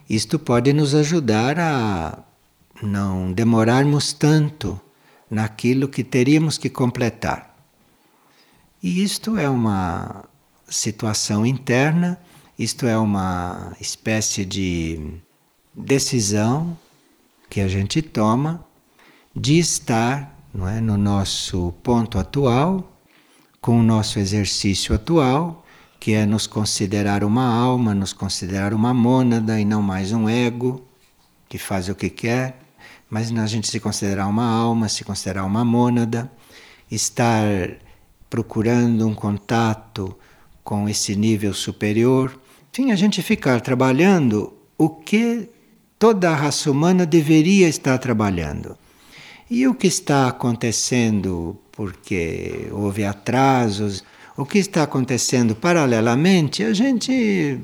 isto 0.09 0.38
pode 0.38 0.73
nos 0.73 0.95
ajudar 0.95 1.59
a 1.59 2.19
não 2.83 3.33
demorarmos 3.33 4.12
tanto 4.12 4.81
naquilo 5.31 5.88
que 5.88 6.02
teríamos 6.02 6.59
que 6.59 6.69
completar. 6.69 7.57
E 8.83 9.02
isto 9.02 9.38
é 9.38 9.49
uma 9.49 10.25
situação 10.69 11.47
interna, 11.47 12.21
isto 12.59 12.87
é 12.87 12.97
uma 12.99 13.75
espécie 13.80 14.44
de 14.44 15.18
decisão 15.75 16.76
que 17.49 17.61
a 17.61 17.68
gente 17.68 18.02
toma 18.02 18.64
de 19.35 19.59
estar 19.59 20.32
não 20.54 20.68
é, 20.68 20.80
no 20.80 20.99
nosso 20.99 21.73
ponto 21.82 22.18
atual, 22.18 22.92
com 23.61 23.80
o 23.80 23.82
nosso 23.82 24.18
exercício 24.18 24.94
atual, 24.94 25.64
que 25.99 26.12
é 26.12 26.26
nos 26.26 26.47
considerar 26.47 27.25
uma 27.25 27.44
alma, 27.44 27.94
nos 27.94 28.12
considerar 28.12 28.75
uma 28.75 28.92
mônada 28.92 29.59
e 29.59 29.64
não 29.64 29.80
mais 29.80 30.12
um 30.12 30.28
ego 30.28 30.85
que 31.49 31.59
faz 31.59 31.88
o 31.88 31.94
que 31.94 32.11
quer, 32.11 32.59
mas 33.09 33.30
a 33.30 33.47
gente 33.47 33.68
se 33.68 33.78
considerar 33.78 34.26
uma 34.26 34.44
alma, 34.44 34.88
se 34.88 35.04
considerar 35.04 35.44
uma 35.44 35.64
mônada, 35.64 36.30
estar 36.90 37.47
procurando 38.28 39.06
um 39.06 39.14
contato 39.14 40.16
com 40.64 40.88
esse 40.88 41.14
nível 41.14 41.54
superior, 41.54 42.38
enfim, 42.73 42.91
a 42.91 42.97
gente 42.97 43.21
ficar 43.21 43.61
trabalhando 43.61 44.50
o 44.79 44.88
que 44.88 45.47
toda 45.99 46.31
a 46.31 46.35
raça 46.35 46.71
humana 46.71 47.05
deveria 47.05 47.69
estar 47.69 47.99
trabalhando. 47.99 48.79
E 49.50 49.69
o 49.69 49.75
que 49.75 49.87
está 49.87 50.26
acontecendo 50.26 51.59
porque 51.71 52.69
houve 52.73 53.04
atrasos, 53.04 54.02
o 54.35 54.47
que 54.47 54.58
está 54.58 54.85
acontecendo 54.85 55.54
paralelamente, 55.54 56.63
a 56.63 56.73
gente 56.73 57.61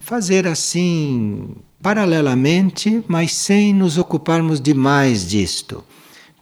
fazer 0.00 0.46
assim, 0.46 1.56
paralelamente, 1.80 3.02
mas 3.08 3.32
sem 3.32 3.72
nos 3.72 3.96
ocuparmos 3.96 4.60
demais 4.60 5.26
disto, 5.26 5.82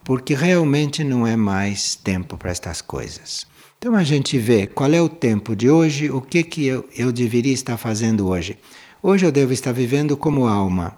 porque 0.03 0.35
realmente 0.35 1.01
não 1.01 1.25
é 1.25 1.37
mais 1.37 1.95
tempo 1.95 2.35
para 2.35 2.51
estas 2.51 2.81
coisas. 2.81 3.47
Então 3.85 3.95
a 3.95 4.03
gente 4.03 4.39
vê 4.39 4.65
qual 4.65 4.91
é 4.91 4.99
o 4.99 5.07
tempo 5.07 5.55
de 5.55 5.69
hoje, 5.69 6.09
o 6.09 6.19
que, 6.19 6.41
que 6.41 6.65
eu, 6.65 6.89
eu 6.97 7.11
deveria 7.11 7.53
estar 7.53 7.77
fazendo 7.77 8.27
hoje. 8.27 8.57
Hoje 8.99 9.27
eu 9.27 9.31
devo 9.31 9.53
estar 9.53 9.71
vivendo 9.71 10.17
como 10.17 10.47
alma 10.47 10.97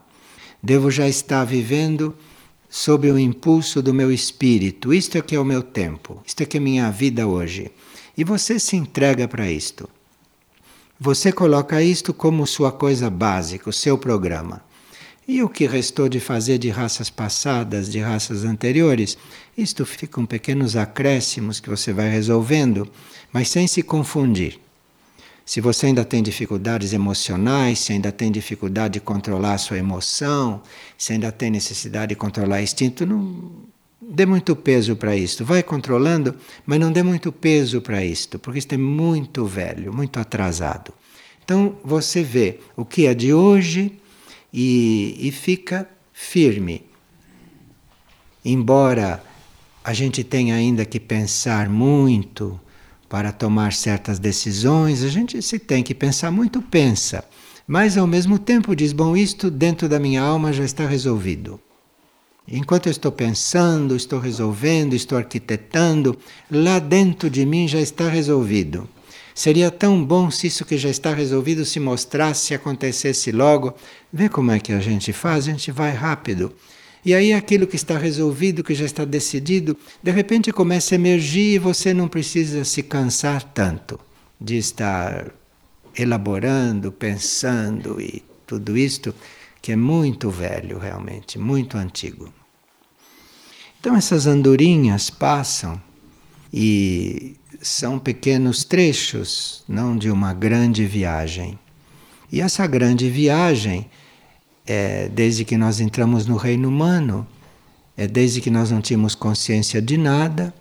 devo 0.64 0.90
já 0.90 1.06
estar 1.06 1.44
vivendo 1.44 2.16
sob 2.70 3.12
o 3.12 3.20
impulso 3.20 3.82
do 3.82 3.94
meu 3.94 4.10
espírito. 4.10 4.94
Isto 4.94 5.18
é 5.18 5.22
que 5.22 5.36
é 5.36 5.40
o 5.40 5.44
meu 5.44 5.62
tempo, 5.62 6.24
isto 6.26 6.44
é 6.44 6.46
que 6.46 6.56
é 6.56 6.62
minha 6.62 6.90
vida 6.90 7.28
hoje. 7.28 7.72
E 8.18 8.24
você 8.24 8.58
se 8.58 8.78
entrega 8.78 9.28
para 9.28 9.52
isto. 9.52 9.90
Você 10.98 11.34
coloca 11.34 11.84
isto 11.84 12.14
como 12.14 12.48
sua 12.48 12.72
coisa 12.72 13.10
básica, 13.10 13.70
o 13.70 13.74
seu 13.74 13.98
programa. 13.98 14.64
E 15.28 15.44
o 15.44 15.50
que 15.50 15.68
restou 15.68 16.08
de 16.08 16.22
fazer 16.22 16.58
de 16.58 16.70
raças 16.70 17.10
passadas, 17.10 17.90
de 17.90 18.00
raças 18.00 18.46
anteriores, 18.46 19.18
isto 19.58 19.86
ficam 19.86 20.26
pequenos 20.26 20.78
acréscimos 20.78 21.60
que 21.60 21.70
você 21.70 21.92
vai 21.92 22.10
resolvendo, 22.10 22.90
mas 23.34 23.50
sem 23.50 23.68
se 23.68 23.84
confundir. 23.84 24.58
Se 25.46 25.60
você 25.60 25.88
ainda 25.88 26.06
tem 26.06 26.24
dificuldades 26.24 26.94
emocionais, 26.94 27.80
se 27.80 27.92
ainda 27.92 28.12
tem 28.12 28.32
dificuldade 28.32 28.96
de 28.96 29.00
controlar 29.02 29.56
a 29.56 29.58
sua 29.58 29.78
emoção, 29.78 30.62
se 30.98 31.12
ainda 31.12 31.32
tem 31.32 31.52
necessidade 31.52 32.10
de 32.10 32.16
controlar 32.16 32.62
instinto, 32.62 33.06
não 33.06 33.52
dê 34.02 34.26
muito 34.26 34.56
peso 34.56 34.96
para 34.96 35.16
isto. 35.16 35.44
Vai 35.44 35.62
controlando, 35.62 36.36
mas 36.66 36.80
não 36.80 36.92
dê 36.92 37.04
muito 37.04 37.34
peso 37.34 37.82
para 37.82 38.04
isto, 38.04 38.40
porque 38.40 38.60
isto 38.60 38.74
é 38.74 38.78
muito 38.78 39.46
velho, 39.46 39.94
muito 39.94 40.20
atrasado. 40.20 40.94
Então 41.44 41.78
você 41.84 42.24
vê 42.24 42.60
o 42.78 42.86
que 42.86 43.08
é 43.08 43.14
de 43.14 43.34
hoje 43.34 44.00
e, 44.60 45.16
e 45.20 45.32
fica 45.32 45.88
firme. 46.12 46.84
Embora 48.44 49.24
a 49.84 49.94
gente 49.94 50.24
tenha 50.24 50.56
ainda 50.56 50.84
que 50.84 51.00
pensar 51.00 51.70
muito 51.70 52.60
para 53.08 53.32
tomar 53.32 53.72
certas 53.72 54.18
decisões, 54.18 55.04
a 55.04 55.10
gente 55.10 55.40
se 55.44 55.60
tem 55.60 55.84
que 55.84 55.94
pensar 55.94 56.32
muito, 56.32 56.60
pensa. 56.60 57.24
Mas 57.68 58.00
ao 58.00 58.08
mesmo 58.08 58.40
tempo 58.40 58.76
diz: 58.76 58.94
bom, 58.94 59.16
isto 59.16 59.52
dentro 59.52 59.88
da 59.88 60.00
minha 60.00 60.24
alma 60.24 60.52
já 60.52 60.66
está 60.66 60.88
resolvido. 60.88 61.62
Enquanto 62.48 62.88
eu 62.88 62.92
estou 62.92 63.12
pensando, 63.12 63.96
estou 63.96 64.20
resolvendo, 64.20 64.96
estou 64.96 65.20
arquitetando, 65.20 66.18
lá 66.50 66.80
dentro 66.80 67.30
de 67.30 67.46
mim 67.46 67.68
já 67.68 67.80
está 67.80 68.10
resolvido. 68.10 68.90
Seria 69.38 69.70
tão 69.70 70.04
bom 70.04 70.32
se 70.32 70.48
isso 70.48 70.66
que 70.66 70.80
já 70.80 70.90
está 70.90 71.14
resolvido 71.14 71.64
se 71.64 71.80
mostrasse, 71.80 72.56
acontecesse 72.56 73.32
logo. 73.32 73.72
Vê 74.12 74.28
como 74.30 74.50
é 74.50 74.60
que 74.60 74.74
a 74.74 74.80
gente 74.80 75.14
faz? 75.14 75.48
A 75.48 75.52
gente 75.52 75.72
vai 75.72 75.92
rápido. 75.92 76.52
E 77.06 77.14
aí 77.14 77.32
aquilo 77.32 77.68
que 77.68 77.76
está 77.76 78.00
resolvido, 78.00 78.64
que 78.64 78.74
já 78.74 78.84
está 78.84 79.06
decidido, 79.06 79.78
de 80.02 80.10
repente 80.10 80.52
começa 80.52 80.96
a 80.96 80.98
emergir 80.98 81.54
e 81.54 81.60
você 81.60 81.94
não 81.94 82.08
precisa 82.08 82.66
se 82.66 82.82
cansar 82.82 83.44
tanto 83.44 84.00
de 84.42 84.58
estar 84.58 85.32
elaborando, 85.96 86.92
pensando 86.92 88.02
e 88.02 88.24
tudo 88.48 88.76
isto 88.76 89.14
que 89.62 89.72
é 89.72 89.76
muito 89.76 90.32
velho 90.32 90.80
realmente, 90.80 91.38
muito 91.38 91.78
antigo. 91.78 92.34
Então 93.80 93.96
essas 93.96 94.26
andorinhas 94.26 95.12
passam 95.12 95.80
e 96.52 97.36
são 97.62 98.00
pequenos 98.00 98.64
trechos, 98.64 99.64
não 99.68 99.98
de 99.98 100.10
uma 100.10 100.34
grande 100.34 100.86
viagem. 100.86 101.58
E 102.32 102.42
essa 102.42 102.68
grande 102.68 103.10
viagem 103.10 103.90
é, 104.68 105.08
desde 105.08 105.46
que 105.46 105.58
nós 105.58 105.80
entramos 105.80 106.28
no 106.28 106.36
reino 106.36 106.68
humano, 106.68 107.26
é 107.96 108.06
desde 108.06 108.42
que 108.42 108.52
nós 108.52 108.70
não 108.70 108.82
tínhamos 108.82 109.16
consciência 109.16 109.82
de 109.82 109.98
nada, 109.98 110.54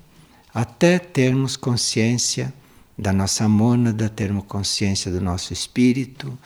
até 0.55 0.99
termos 0.99 1.57
consciência 1.57 2.55
da 2.97 3.13
nossa 3.13 3.47
mônada, 3.49 4.09
termos 4.09 4.45
consciência 4.47 5.11
do 5.11 5.21
nosso 5.21 5.53
espírito 5.53 6.39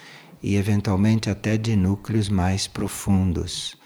e, 0.42 0.56
eventualmente, 0.56 1.30
até 1.30 1.56
de 1.56 1.76
núcleos 1.76 2.28
mais 2.28 2.66
profundos. 2.66 3.76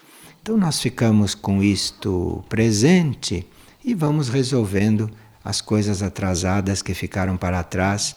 Então, 0.40 0.56
nós 0.56 0.80
ficamos 0.80 1.34
com 1.34 1.62
isto 1.62 2.42
presente 2.48 3.46
e 3.84 3.92
vamos 3.94 4.28
resolvendo 4.28 5.10
as 5.44 5.60
coisas 5.60 6.02
atrasadas 6.02 6.82
que 6.82 6.94
ficaram 6.94 7.36
para 7.36 7.62
trás 7.62 8.16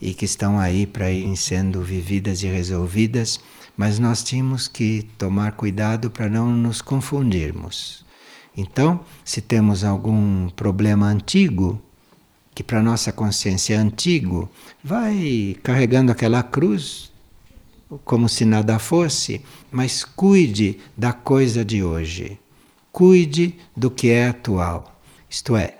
e 0.00 0.14
que 0.14 0.24
estão 0.24 0.58
aí 0.58 0.86
para 0.86 1.10
irem 1.10 1.36
sendo 1.36 1.82
vividas 1.82 2.42
e 2.42 2.46
resolvidas 2.46 3.38
mas 3.76 3.98
nós 3.98 4.22
tínhamos 4.22 4.68
que 4.68 5.08
tomar 5.18 5.52
cuidado 5.52 6.10
para 6.10 6.28
não 6.28 6.50
nos 6.50 6.80
confundirmos. 6.80 8.04
Então, 8.56 9.00
se 9.24 9.40
temos 9.40 9.82
algum 9.82 10.48
problema 10.50 11.06
antigo, 11.06 11.80
que 12.54 12.62
para 12.62 12.82
nossa 12.82 13.12
consciência 13.12 13.74
é 13.74 13.76
antigo, 13.76 14.48
vai 14.82 15.56
carregando 15.62 16.12
aquela 16.12 16.42
cruz 16.42 17.12
como 18.04 18.28
se 18.28 18.44
nada 18.44 18.78
fosse, 18.78 19.44
mas 19.70 20.04
cuide 20.04 20.78
da 20.96 21.12
coisa 21.12 21.64
de 21.64 21.82
hoje. 21.82 22.38
Cuide 22.92 23.58
do 23.76 23.90
que 23.90 24.10
é 24.10 24.28
atual. 24.28 25.00
Isto 25.28 25.56
é, 25.56 25.76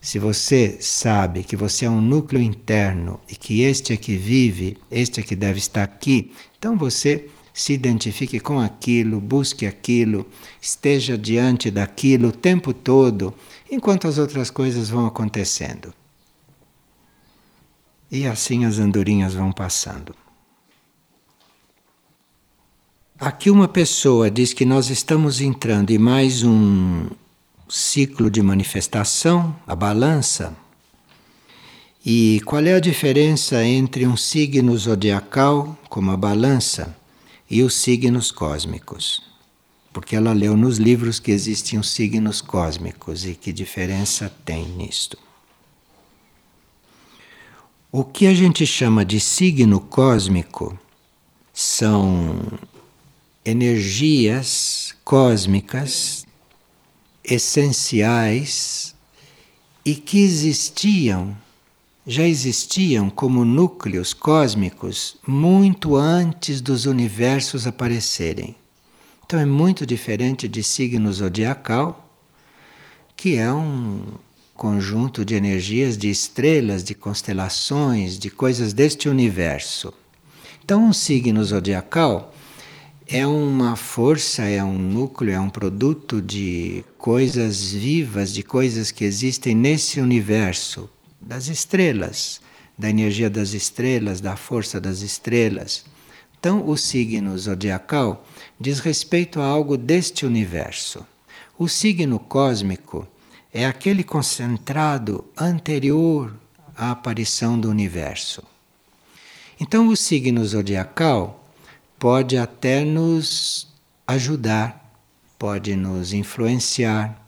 se 0.00 0.18
você 0.18 0.78
sabe 0.80 1.44
que 1.44 1.54
você 1.54 1.84
é 1.84 1.90
um 1.90 2.00
núcleo 2.00 2.40
interno 2.40 3.20
e 3.28 3.36
que 3.36 3.62
este 3.62 3.92
é 3.92 3.96
que 3.96 4.16
vive, 4.16 4.78
este 4.90 5.20
é 5.20 5.22
que 5.22 5.36
deve 5.36 5.58
estar 5.58 5.82
aqui, 5.82 6.32
então 6.58 6.76
você 6.76 7.28
se 7.52 7.74
identifique 7.74 8.40
com 8.40 8.58
aquilo, 8.58 9.20
busque 9.20 9.66
aquilo, 9.66 10.26
esteja 10.60 11.18
diante 11.18 11.70
daquilo 11.70 12.28
o 12.28 12.32
tempo 12.32 12.72
todo, 12.72 13.34
enquanto 13.70 14.08
as 14.08 14.16
outras 14.16 14.50
coisas 14.50 14.88
vão 14.88 15.04
acontecendo. 15.06 15.92
E 18.10 18.26
assim 18.26 18.64
as 18.64 18.78
andorinhas 18.78 19.34
vão 19.34 19.52
passando. 19.52 20.14
Aqui 23.18 23.50
uma 23.50 23.68
pessoa 23.68 24.30
diz 24.30 24.54
que 24.54 24.64
nós 24.64 24.88
estamos 24.88 25.42
entrando 25.42 25.90
em 25.90 25.98
mais 25.98 26.42
um 26.42 27.06
ciclo 27.70 28.28
de 28.30 28.42
manifestação, 28.42 29.54
a 29.66 29.76
balança. 29.76 30.56
E 32.04 32.40
qual 32.44 32.64
é 32.64 32.74
a 32.74 32.80
diferença 32.80 33.64
entre 33.64 34.06
um 34.06 34.16
signo 34.16 34.76
zodiacal, 34.76 35.78
como 35.88 36.10
a 36.10 36.16
balança, 36.16 36.96
e 37.48 37.62
os 37.62 37.74
signos 37.74 38.32
cósmicos? 38.32 39.22
Porque 39.92 40.16
ela 40.16 40.32
leu 40.32 40.56
nos 40.56 40.78
livros 40.78 41.20
que 41.20 41.30
existem 41.30 41.78
os 41.78 41.90
signos 41.90 42.40
cósmicos 42.40 43.24
e 43.24 43.34
que 43.34 43.52
diferença 43.52 44.32
tem 44.44 44.64
nisto. 44.66 45.16
O 47.92 48.04
que 48.04 48.26
a 48.26 48.34
gente 48.34 48.64
chama 48.66 49.04
de 49.04 49.20
signo 49.20 49.80
cósmico 49.80 50.78
são 51.52 52.36
energias 53.44 54.94
cósmicas 55.04 56.24
essenciais 57.24 58.94
e 59.84 59.94
que 59.94 60.18
existiam, 60.18 61.36
já 62.06 62.26
existiam 62.26 63.08
como 63.10 63.44
núcleos 63.44 64.12
cósmicos 64.12 65.16
muito 65.26 65.96
antes 65.96 66.60
dos 66.60 66.86
universos 66.86 67.66
aparecerem. 67.66 68.54
Então 69.24 69.38
é 69.38 69.46
muito 69.46 69.86
diferente 69.86 70.48
de 70.48 70.62
signo 70.62 71.12
zodiacal, 71.12 72.08
que 73.16 73.36
é 73.36 73.52
um 73.52 74.02
conjunto 74.54 75.24
de 75.24 75.34
energias 75.34 75.96
de 75.96 76.10
estrelas, 76.10 76.84
de 76.84 76.94
constelações, 76.94 78.18
de 78.18 78.28
coisas 78.28 78.74
deste 78.74 79.08
universo. 79.08 79.94
Então, 80.62 80.84
um 80.84 80.92
signo 80.92 81.42
zodiacal 81.42 82.34
é 83.12 83.26
uma 83.26 83.74
força, 83.74 84.44
é 84.44 84.62
um 84.62 84.78
núcleo, 84.78 85.34
é 85.34 85.40
um 85.40 85.50
produto 85.50 86.22
de 86.22 86.84
coisas 86.96 87.72
vivas, 87.72 88.32
de 88.32 88.44
coisas 88.44 88.92
que 88.92 89.04
existem 89.04 89.52
nesse 89.52 90.00
universo, 90.00 90.88
das 91.20 91.48
estrelas, 91.48 92.40
da 92.78 92.88
energia 92.88 93.28
das 93.28 93.52
estrelas, 93.52 94.20
da 94.20 94.36
força 94.36 94.80
das 94.80 95.02
estrelas. 95.02 95.84
Então, 96.38 96.66
o 96.68 96.76
signo 96.76 97.36
zodiacal 97.36 98.24
diz 98.60 98.78
respeito 98.78 99.40
a 99.40 99.44
algo 99.44 99.76
deste 99.76 100.24
universo. 100.24 101.04
O 101.58 101.68
signo 101.68 102.18
cósmico 102.20 103.08
é 103.52 103.66
aquele 103.66 104.04
concentrado 104.04 105.24
anterior 105.36 106.32
à 106.76 106.92
aparição 106.92 107.58
do 107.58 107.68
universo. 107.68 108.44
Então, 109.58 109.88
o 109.88 109.96
signo 109.96 110.44
zodiacal 110.46 111.40
pode 112.00 112.38
até 112.38 112.82
nos 112.82 113.68
ajudar, 114.06 114.90
pode 115.38 115.76
nos 115.76 116.14
influenciar, 116.14 117.22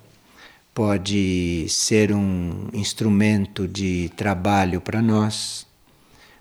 pode 0.74 1.66
ser 1.68 2.10
um 2.10 2.68
instrumento 2.72 3.68
de 3.68 4.10
trabalho 4.16 4.80
para 4.80 5.02
nós. 5.02 5.66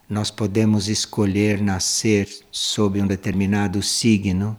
Nós 0.09 0.31
podemos 0.31 0.87
escolher 0.87 1.61
nascer 1.61 2.29
sob 2.49 3.01
um 3.01 3.05
determinado 3.05 3.83
signo 3.83 4.57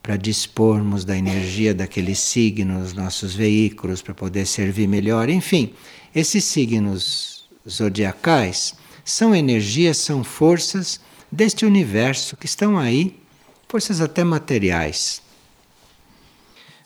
para 0.00 0.16
dispormos 0.16 1.04
da 1.04 1.18
energia 1.18 1.74
daquele 1.74 2.14
signo 2.14 2.78
nos 2.78 2.92
nossos 2.92 3.34
veículos 3.34 4.00
para 4.00 4.14
poder 4.14 4.46
servir 4.46 4.86
melhor. 4.86 5.28
Enfim, 5.28 5.74
esses 6.14 6.44
signos 6.44 7.48
zodiacais 7.68 8.76
são 9.04 9.34
energias, 9.34 9.96
são 9.96 10.22
forças 10.22 11.00
deste 11.30 11.64
universo 11.64 12.36
que 12.36 12.46
estão 12.46 12.78
aí, 12.78 13.20
forças 13.68 14.00
até 14.00 14.24
materiais. 14.24 15.22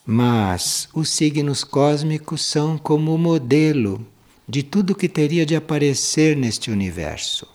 Mas 0.04 0.88
os 0.92 1.10
signos 1.10 1.62
cósmicos 1.62 2.44
são 2.44 2.76
como 2.76 3.14
o 3.14 3.18
modelo 3.18 4.04
de 4.48 4.62
tudo 4.62 4.94
que 4.94 5.08
teria 5.08 5.46
de 5.46 5.54
aparecer 5.54 6.36
neste 6.36 6.70
universo. 6.70 7.46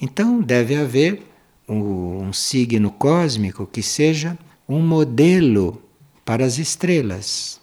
Então 0.00 0.40
deve 0.40 0.74
haver 0.74 1.22
um, 1.68 2.24
um 2.24 2.32
signo 2.32 2.90
cósmico 2.90 3.66
que 3.66 3.82
seja 3.82 4.38
um 4.68 4.80
modelo 4.80 5.82
para 6.24 6.44
as 6.44 6.58
estrelas. 6.58 7.60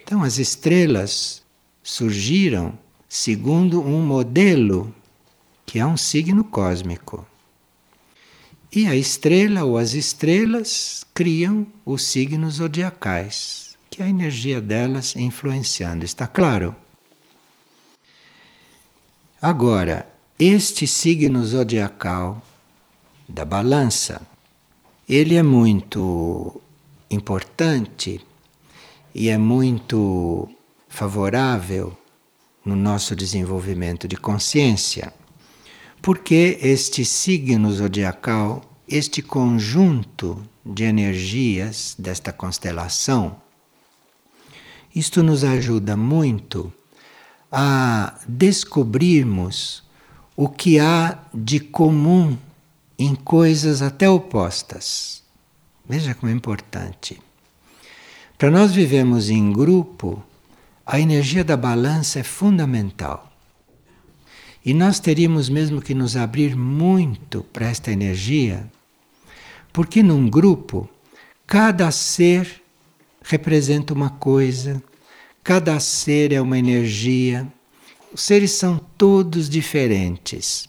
Então 0.00 0.22
as 0.22 0.38
estrelas 0.38 1.42
surgiram 1.82 2.78
segundo 3.08 3.82
um 3.82 4.00
modelo 4.00 4.94
que 5.68 5.78
é 5.78 5.84
um 5.84 5.98
signo 5.98 6.42
cósmico. 6.44 7.26
E 8.74 8.86
a 8.86 8.96
estrela 8.96 9.64
ou 9.64 9.76
as 9.76 9.92
estrelas 9.92 11.04
criam 11.12 11.66
os 11.84 12.04
signos 12.04 12.54
zodiacais, 12.54 13.76
que 13.90 14.00
é 14.00 14.06
a 14.06 14.08
energia 14.08 14.62
delas 14.62 15.14
influenciando, 15.14 16.06
está 16.06 16.26
claro? 16.26 16.74
Agora, 19.42 20.08
este 20.38 20.86
signo 20.86 21.44
zodiacal 21.44 22.42
da 23.28 23.44
balança, 23.44 24.22
ele 25.06 25.34
é 25.34 25.42
muito 25.42 26.58
importante 27.10 28.24
e 29.14 29.28
é 29.28 29.36
muito 29.36 30.48
favorável 30.88 31.94
no 32.64 32.74
nosso 32.74 33.14
desenvolvimento 33.14 34.08
de 34.08 34.16
consciência 34.16 35.12
porque 36.00 36.58
este 36.62 37.04
signo 37.04 37.70
zodiacal, 37.72 38.62
este 38.88 39.22
conjunto 39.22 40.42
de 40.64 40.84
energias 40.84 41.94
desta 41.98 42.32
constelação, 42.32 43.36
isto 44.94 45.22
nos 45.22 45.44
ajuda 45.44 45.96
muito 45.96 46.72
a 47.50 48.18
descobrirmos 48.26 49.82
o 50.36 50.48
que 50.48 50.78
há 50.78 51.18
de 51.34 51.60
comum 51.60 52.36
em 52.98 53.14
coisas 53.14 53.82
até 53.82 54.08
opostas. 54.08 55.22
Veja 55.88 56.14
como 56.14 56.30
é 56.30 56.34
importante. 56.34 57.20
Para 58.36 58.50
nós 58.50 58.72
vivemos 58.72 59.30
em 59.30 59.52
grupo, 59.52 60.22
a 60.86 61.00
energia 61.00 61.42
da 61.42 61.56
balança 61.56 62.20
é 62.20 62.22
fundamental. 62.22 63.27
E 64.68 64.74
nós 64.74 65.00
teríamos 65.00 65.48
mesmo 65.48 65.80
que 65.80 65.94
nos 65.94 66.14
abrir 66.14 66.54
muito 66.54 67.42
para 67.42 67.68
esta 67.70 67.90
energia, 67.90 68.70
porque 69.72 70.02
num 70.02 70.28
grupo, 70.28 70.86
cada 71.46 71.90
ser 71.90 72.62
representa 73.22 73.94
uma 73.94 74.10
coisa, 74.10 74.82
cada 75.42 75.80
ser 75.80 76.34
é 76.34 76.40
uma 76.42 76.58
energia, 76.58 77.50
os 78.12 78.20
seres 78.20 78.50
são 78.50 78.76
todos 78.98 79.48
diferentes. 79.48 80.68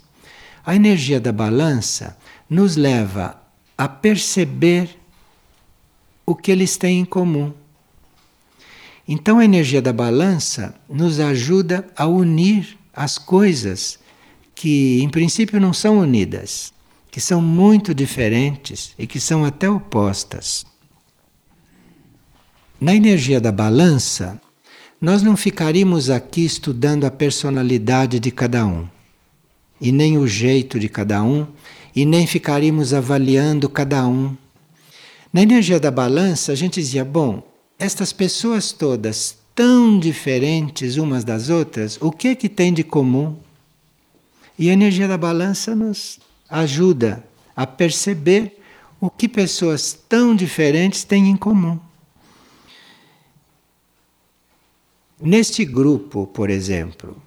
A 0.65 0.73
energia 0.73 1.19
da 1.19 1.33
balança 1.33 2.17
nos 2.49 2.77
leva 2.77 3.37
a 3.77 3.89
perceber 3.89 4.97
o 6.25 6.33
que 6.33 6.53
eles 6.53 6.77
têm 6.77 7.01
em 7.01 7.05
comum. 7.05 7.53
Então 9.05 9.39
a 9.39 9.43
energia 9.43 9.81
da 9.81 9.91
balança 9.91 10.73
nos 10.87 11.19
ajuda 11.19 11.85
a 11.97 12.07
unir 12.07 12.78
as 12.99 13.17
coisas 13.17 13.97
que, 14.53 15.01
em 15.01 15.07
princípio, 15.07 15.57
não 15.57 15.71
são 15.71 15.99
unidas, 15.99 16.73
que 17.09 17.21
são 17.21 17.41
muito 17.41 17.95
diferentes 17.95 18.93
e 18.99 19.07
que 19.07 19.21
são 19.21 19.45
até 19.45 19.69
opostas. 19.69 20.65
Na 22.77 22.93
energia 22.93 23.39
da 23.39 23.53
balança, 23.53 24.41
nós 24.99 25.23
não 25.23 25.37
ficaríamos 25.37 26.09
aqui 26.09 26.43
estudando 26.43 27.05
a 27.05 27.11
personalidade 27.11 28.19
de 28.19 28.31
cada 28.31 28.65
um, 28.65 28.85
e 29.79 29.93
nem 29.93 30.17
o 30.17 30.27
jeito 30.27 30.77
de 30.77 30.89
cada 30.89 31.23
um, 31.23 31.47
e 31.95 32.05
nem 32.05 32.27
ficaríamos 32.27 32.93
avaliando 32.93 33.69
cada 33.69 34.05
um. 34.05 34.35
Na 35.31 35.41
energia 35.41 35.79
da 35.79 35.89
balança, 35.89 36.51
a 36.51 36.55
gente 36.55 36.81
dizia: 36.81 37.05
bom, 37.05 37.41
estas 37.79 38.11
pessoas 38.11 38.73
todas 38.73 39.37
tão 39.55 39.99
diferentes 39.99 40.97
umas 40.97 41.23
das 41.23 41.49
outras, 41.49 41.97
o 42.01 42.11
que 42.11 42.29
é 42.29 42.35
que 42.35 42.49
tem 42.49 42.73
de 42.73 42.83
comum? 42.83 43.37
E 44.57 44.69
a 44.69 44.73
energia 44.73 45.07
da 45.07 45.17
balança 45.17 45.75
nos 45.75 46.19
ajuda 46.49 47.23
a 47.55 47.67
perceber 47.67 48.59
o 48.99 49.09
que 49.09 49.27
pessoas 49.27 49.93
tão 50.07 50.35
diferentes 50.35 51.03
têm 51.03 51.29
em 51.29 51.37
comum. 51.37 51.79
Neste 55.21 55.65
grupo, 55.65 56.27
por 56.27 56.49
exemplo, 56.49 57.21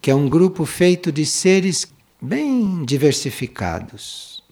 que 0.00 0.10
é 0.10 0.14
um 0.14 0.28
grupo 0.28 0.64
feito 0.66 1.10
de 1.10 1.24
seres 1.24 1.86
bem 2.20 2.84
diversificados, 2.84 4.42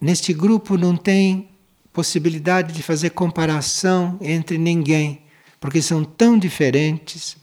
neste 0.00 0.32
grupo 0.32 0.76
não 0.76 0.96
tem 0.96 1.48
possibilidade 1.92 2.72
de 2.72 2.82
fazer 2.82 3.10
comparação 3.10 4.16
entre 4.20 4.58
ninguém, 4.58 5.21
porque 5.62 5.80
são 5.80 6.02
tão 6.02 6.36
diferentes, 6.36 7.36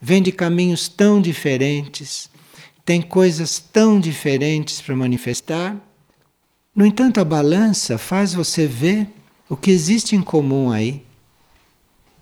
vêm 0.00 0.22
de 0.22 0.30
caminhos 0.30 0.86
tão 0.88 1.20
diferentes, 1.20 2.30
têm 2.84 3.02
coisas 3.02 3.58
tão 3.58 3.98
diferentes 3.98 4.80
para 4.80 4.94
manifestar. 4.94 5.76
No 6.72 6.86
entanto, 6.86 7.20
a 7.20 7.24
balança 7.24 7.98
faz 7.98 8.32
você 8.32 8.68
ver 8.68 9.08
o 9.48 9.56
que 9.56 9.72
existe 9.72 10.14
em 10.14 10.22
comum 10.22 10.70
aí. 10.70 11.02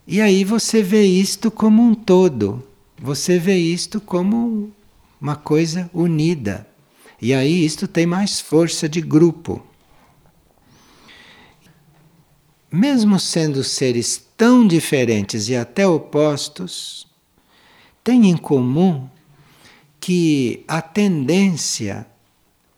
E 0.07 0.19
aí 0.19 0.45
você 0.45 0.83
vê 0.83 1.05
isto 1.05 1.51
como 1.51 1.83
um 1.83 1.95
todo, 1.95 2.67
você 2.97 3.39
vê 3.39 3.59
isto 3.59 4.01
como 4.01 4.73
uma 5.21 5.37
coisa 5.37 5.91
unida. 5.93 6.67
E 7.21 7.35
aí 7.35 7.67
isto 7.67 7.87
tem 7.87 8.07
mais 8.07 8.41
força 8.41 8.89
de 8.89 9.03
grupo. 9.03 9.63
Mesmo 12.73 13.21
sendo 13.21 13.63
seres 13.63 14.25
tão 14.37 14.67
diferentes 14.67 15.49
e 15.49 15.57
até 15.57 15.87
opostos, 15.87 17.07
têm 18.03 18.31
em 18.31 18.37
comum 18.37 19.09
que 20.01 20.65
a 20.69 20.83
tendência 20.83 22.07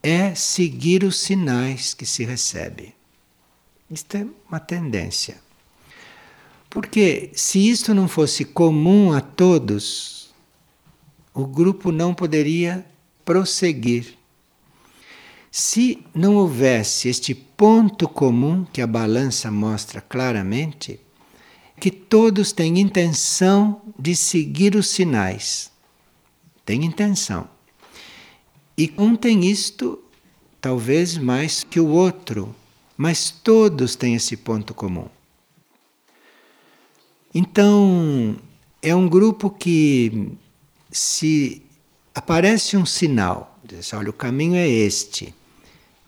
é 0.03 0.35
seguir 0.35 1.03
os 1.03 1.19
sinais 1.19 1.93
que 1.93 2.07
se 2.07 2.25
recebe. 2.25 2.95
Isto 3.91 4.17
é 4.17 4.27
uma 4.49 4.61
tendência. 4.61 5.41
Porque 6.71 7.31
se 7.35 7.69
isto 7.69 7.95
não 7.95 8.07
fosse 8.07 8.45
comum 8.45 9.13
a 9.13 9.21
todos, 9.21 10.35
o 11.35 11.47
grupo 11.47 11.91
não 11.91 12.15
poderia 12.15 12.87
prosseguir. 13.25 14.17
Se 15.51 16.05
não 16.15 16.37
houvesse 16.37 17.09
este 17.09 17.35
ponto 17.35 18.09
comum 18.09 18.65
que 18.73 18.83
a 18.83 18.87
balança 18.87 19.51
mostra 19.51 20.01
claramente, 20.01 21.01
que 21.79 21.91
todos 21.91 22.53
têm 22.53 22.79
intenção 22.81 23.83
de 23.99 24.17
seguir 24.17 24.75
os 24.75 24.89
sinais. 24.89 25.71
Tem 26.65 26.85
intenção. 26.85 27.49
E 28.77 28.93
um 28.99 29.17
tem 29.17 29.47
isto, 29.47 30.03
talvez 30.61 31.17
mais 31.17 31.65
que 31.65 31.81
o 31.81 31.89
outro, 31.89 32.55
mas 32.97 33.31
todos 33.31 33.95
têm 33.95 34.15
esse 34.15 34.37
ponto 34.37 34.75
comum. 34.75 35.09
Então, 37.35 38.37
é 38.83 38.95
um 38.95 39.09
grupo 39.09 39.51
que, 39.51 40.33
se 40.91 41.63
aparece 42.15 42.77
um 42.77 42.87
sinal, 42.87 43.59
diz, 43.63 43.93
olha, 43.93 44.11
o 44.11 44.15
caminho 44.15 44.55
é 44.55 44.67
este, 44.67 45.35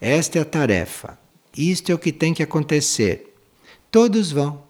esta 0.01 0.39
é 0.39 0.43
a 0.43 0.45
tarefa, 0.45 1.19
isto 1.57 1.91
é 1.91 1.95
o 1.95 1.99
que 1.99 2.13
tem 2.13 2.33
que 2.33 2.43
acontecer, 2.43 3.35
todos 3.91 4.31
vão. 4.33 4.68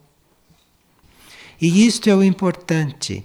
E 1.61 1.87
isto 1.87 2.09
é 2.09 2.15
o 2.15 2.23
importante, 2.23 3.25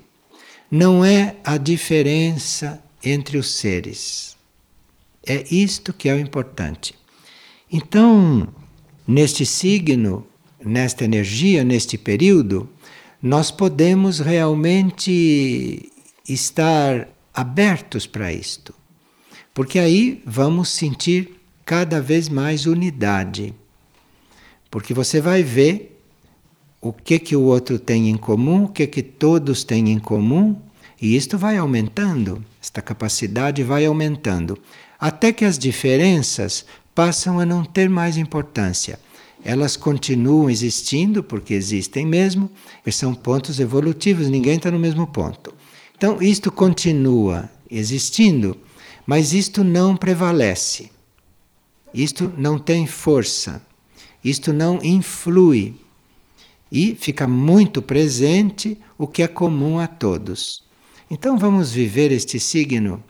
não 0.69 1.06
é 1.06 1.36
a 1.43 1.58
diferença 1.58 2.84
entre 3.04 3.38
os 3.38 3.52
seres. 3.52 4.36
É 5.26 5.46
isto 5.54 5.93
que 5.93 6.10
é 6.10 6.13
o 6.15 6.19
importante. 6.19 6.96
Então, 7.72 8.48
neste 9.08 9.46
signo, 9.46 10.26
nesta 10.63 11.04
energia, 11.04 11.63
neste 11.63 11.98
período, 11.98 12.69
nós 13.22 13.52
podemos 13.52 14.19
realmente 14.19 15.91
estar 16.28 17.08
abertos 17.34 18.06
para 18.08 18.34
isto. 18.34 18.74
Porque 19.54 19.78
aí 19.78 20.22
vamos 20.26 20.69
sentir 20.69 21.39
cada 21.63 22.02
vez 22.02 22.28
mais 22.28 22.65
unidade. 22.65 23.54
Porque 24.69 24.93
você 24.93 25.22
vai 25.22 25.43
ver 25.43 25.92
o 26.84 26.91
que 26.91 27.17
que 27.17 27.36
o 27.36 27.41
outro 27.41 27.80
tem 27.80 28.10
em 28.10 28.17
comum, 28.17 28.65
o 28.65 28.69
que 28.69 28.86
que 28.86 29.02
todos 29.02 29.63
têm 29.63 29.91
em 29.91 30.00
comum, 30.00 30.56
e 31.02 31.15
isto 31.15 31.38
vai 31.38 31.58
aumentando, 31.58 32.43
esta 32.62 32.82
capacidade 32.82 33.63
vai 33.63 33.86
aumentando, 33.86 34.58
até 35.00 35.32
que 35.32 35.46
as 35.46 35.58
diferenças 35.58 36.65
passam 36.93 37.39
a 37.39 37.46
não 37.46 37.63
ter 37.63 37.89
mais 37.89 38.17
importância 38.17 39.00
elas 39.43 39.76
continuam 39.76 40.50
existindo, 40.50 41.22
porque 41.22 41.54
existem 41.54 42.06
mesmo, 42.06 42.50
e 42.86 42.91
são 42.91 43.13
pontos 43.13 43.60
evolutivos, 43.60 44.30
ninguém 44.30 44.56
está 44.56 44.72
no 44.72 44.80
mesmo 44.80 45.06
ponto. 45.06 45.54
Então, 45.96 46.22
isto 46.22 46.52
continua 46.52 47.50
existindo, 47.69 48.58
mas 49.06 49.34
isto 49.34 49.63
não 49.63 49.98
prevalece. 49.98 50.89
Isto 51.93 52.32
não 52.38 52.58
tem 52.58 52.88
força. 52.88 53.62
Isto 54.24 54.54
não 54.54 54.80
influi. 54.82 55.76
E 56.74 56.96
fica 56.96 57.28
muito 57.28 57.82
presente 57.82 58.78
o 58.98 59.08
que 59.08 59.22
é 59.22 59.28
comum 59.28 59.80
a 59.80 59.88
todos. 59.88 60.64
Então, 61.10 61.38
vamos 61.38 61.72
viver 61.72 62.12
este 62.12 62.40
signo 62.40 63.02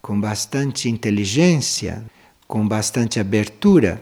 com 0.00 0.20
bastante 0.20 0.88
inteligência, 0.88 2.04
com 2.46 2.66
bastante 2.66 3.18
abertura 3.18 4.00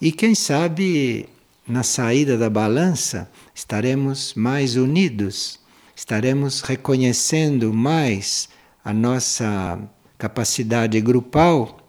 e 0.00 0.10
quem 0.10 0.34
sabe 0.34 1.28
na 1.68 1.82
saída 1.82 2.38
da 2.38 2.48
balança 2.48 3.30
estaremos 3.54 4.32
mais 4.32 4.74
unidos, 4.74 5.60
estaremos 5.94 6.62
reconhecendo 6.62 7.70
mais 7.70 8.48
a 8.82 8.94
nossa 8.94 9.78
capacidade 10.16 10.98
grupal 11.02 11.86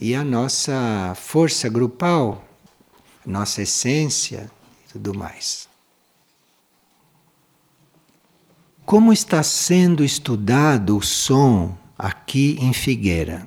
e 0.00 0.14
a 0.14 0.24
nossa 0.24 1.14
força 1.14 1.68
grupal, 1.68 2.42
nossa 3.26 3.60
essência 3.60 4.50
e 4.86 4.92
tudo 4.94 5.12
mais. 5.12 5.71
Como 8.84 9.12
está 9.12 9.42
sendo 9.42 10.04
estudado 10.04 10.96
o 10.96 11.02
som 11.02 11.76
aqui 11.96 12.58
em 12.60 12.72
Figueira? 12.72 13.46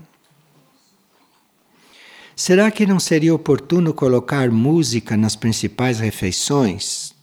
Será 2.35 2.71
que 2.71 2.85
não 2.85 2.99
seria 2.99 3.35
oportuno 3.35 3.93
colocar 3.93 4.49
música 4.49 5.15
nas 5.17 5.35
principais 5.35 5.99
refeições? 5.99 7.13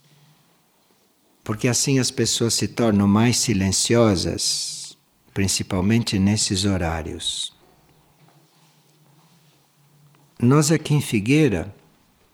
Porque 1.43 1.67
assim 1.67 1.99
as 1.99 2.11
pessoas 2.11 2.55
se 2.55 2.69
tornam 2.69 3.09
mais 3.09 3.39
silenciosas, 3.39 4.97
principalmente 5.35 6.19
nesses 6.19 6.65
horários. 6.65 7.53
Nós 10.39 10.71
aqui 10.71 10.95
em 10.95 11.01
Figueira 11.01 11.75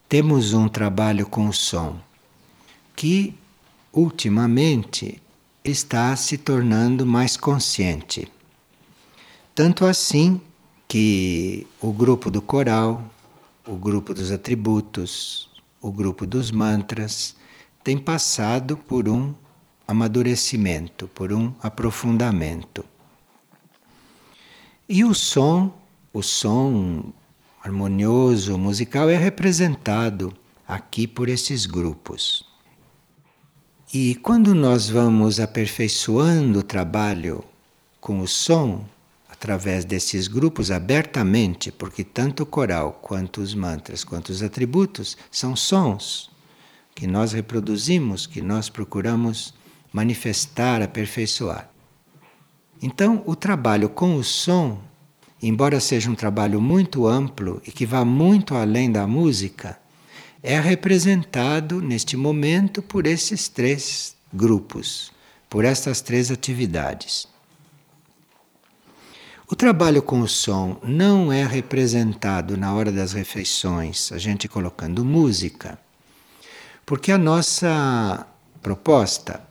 temos 0.09 0.53
um 0.53 0.69
trabalho 0.69 1.27
com 1.27 1.49
o 1.49 1.53
som 1.53 2.01
que 2.97 3.33
ultimamente 3.93 5.23
está 5.69 6.15
se 6.17 6.39
tornando 6.39 7.05
mais 7.07 7.37
consciente. 7.37 8.31
Tanto 9.55 9.85
assim 9.85 10.41
que 10.87 11.67
o 11.81 11.93
grupo 11.93 12.31
do 12.31 12.41
coral, 12.41 13.05
o 13.67 13.77
grupo 13.77 14.15
dos 14.15 14.31
atributos, 14.33 15.51
o 15.81 15.93
grupo 15.93 16.27
dos 16.27 16.51
mantras 16.51 17.37
tem 17.85 17.99
passado 17.99 18.77
por 18.77 19.09
um 19.09 19.35
amadurecimento, 19.87 21.09
por 21.09 21.33
um 21.33 21.53
aprofundamento. 21.63 22.85
E 24.89 25.05
o 25.05 25.15
som, 25.15 25.73
o 26.13 26.23
som 26.23 27.13
harmonioso, 27.63 28.57
musical, 28.57 29.11
é 29.11 29.17
representado 29.17 30.33
aqui 30.67 31.07
por 31.07 31.29
esses 31.29 31.67
grupos. 31.67 32.48
E 33.93 34.17
quando 34.17 34.55
nós 34.55 34.91
vamos 34.91 35.41
aperfeiçoando 35.41 36.59
o 36.59 36.63
trabalho 36.63 37.43
com 37.99 38.21
o 38.21 38.29
som, 38.29 38.85
através 39.31 39.83
desses 39.83 40.29
grupos 40.29 40.71
abertamente, 40.71 41.73
porque 41.73 42.05
tanto 42.05 42.43
o 42.43 42.47
coral 42.47 42.99
quanto 43.01 43.41
os 43.41 43.55
mantras, 43.55 44.05
quanto 44.05 44.29
os 44.29 44.43
atributos 44.43 45.17
são 45.31 45.57
sons 45.57 46.31
que 46.95 47.07
nós 47.07 47.33
reproduzimos, 47.33 48.27
que 48.27 48.43
nós 48.43 48.69
procuramos 48.69 49.55
manifestar, 49.91 50.83
aperfeiçoar. 50.83 51.71
Então, 52.83 53.23
o 53.25 53.35
trabalho 53.35 53.89
com 53.89 54.17
o 54.17 54.23
som, 54.23 54.83
embora 55.43 55.81
seja 55.81 56.11
um 56.11 56.15
trabalho 56.15 56.61
muito 56.61 57.07
amplo 57.07 57.63
e 57.67 57.73
que 57.73 57.87
vá 57.87 58.05
muito 58.05 58.55
além 58.55 58.93
da 58.93 59.07
música, 59.07 59.79
é 60.43 60.59
representado 60.61 61.81
neste 61.81 62.17
momento 62.17 62.81
por 62.83 63.07
esses 63.07 63.49
três 63.49 64.17
grupos, 64.33 65.13
por 65.49 65.65
estas 65.65 66.01
três 66.01 66.31
atividades. 66.31 67.27
O 69.51 69.57
trabalho 69.57 70.03
com 70.03 70.21
o 70.21 70.29
som 70.29 70.79
não 70.83 71.33
é 71.33 71.45
representado 71.45 72.57
na 72.57 72.75
hora 72.75 72.93
das 72.93 73.15
refeições, 73.15 74.13
a 74.13 74.19
gente 74.19 74.47
colocando 74.47 75.05
música, 75.05 75.79
porque 76.85 77.11
a 77.11 77.19
nossa 77.19 78.27
proposta 78.63 79.43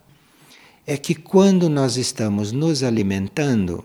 é 0.86 0.98
que 0.98 1.16
quando 1.16 1.68
nós 1.68 1.98
estamos 1.98 2.52
nos 2.52 2.84
alimentando, 2.84 3.84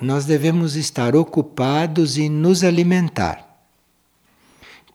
nós 0.00 0.24
devemos 0.24 0.76
estar 0.76 1.14
ocupados 1.14 2.16
em 2.16 2.30
nos 2.30 2.64
alimentar. 2.64 3.49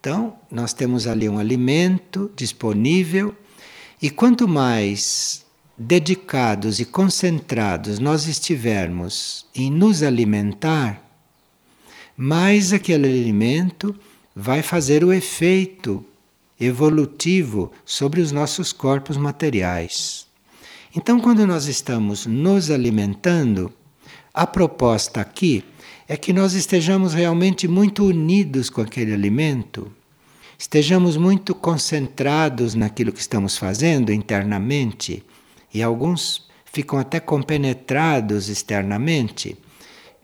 Então, 0.06 0.36
nós 0.52 0.72
temos 0.72 1.08
ali 1.08 1.28
um 1.28 1.40
alimento 1.40 2.32
disponível 2.36 3.34
e 4.00 4.12
quanto 4.12 4.48
mais 4.48 5.44
dedicados 5.76 6.80
e 6.80 6.86
concentrados 6.86 7.98
nós 7.98 8.28
estivermos 8.28 9.48
em 9.56 9.72
nos 9.72 10.04
alimentar, 10.04 11.02
mais 12.16 12.72
aquele 12.72 13.08
alimento 13.08 13.96
vai 14.36 14.62
fazer 14.62 15.04
o 15.04 15.12
efeito 15.12 16.06
evolutivo 16.62 17.72
sobre 17.84 18.22
os 18.22 18.32
nossos 18.32 18.72
corpos 18.72 19.18
materiais. 19.18 20.28
Então, 20.96 21.20
quando 21.20 21.48
nós 21.48 21.66
estamos 21.66 22.28
nos 22.28 22.70
alimentando, 22.70 23.74
a 24.32 24.46
proposta 24.46 25.20
aqui 25.20 25.64
é 26.08 26.16
que 26.16 26.32
nós 26.32 26.54
estejamos 26.54 27.14
realmente 27.14 27.68
muito 27.68 28.06
unidos 28.06 28.70
com 28.70 28.82
aquele 28.82 29.14
alimento, 29.14 29.92
estejamos 30.58 31.18
muito 31.18 31.56
concentrados 31.56 32.76
naquilo 32.76 33.12
que 33.12 33.20
estamos 33.20 33.58
fazendo 33.58 34.12
internamente 34.12 35.24
e 35.74 35.82
alguns 35.82 36.48
ficam 36.66 37.00
até 37.00 37.20
compenetrados 37.20 38.50
externamente. 38.50 39.58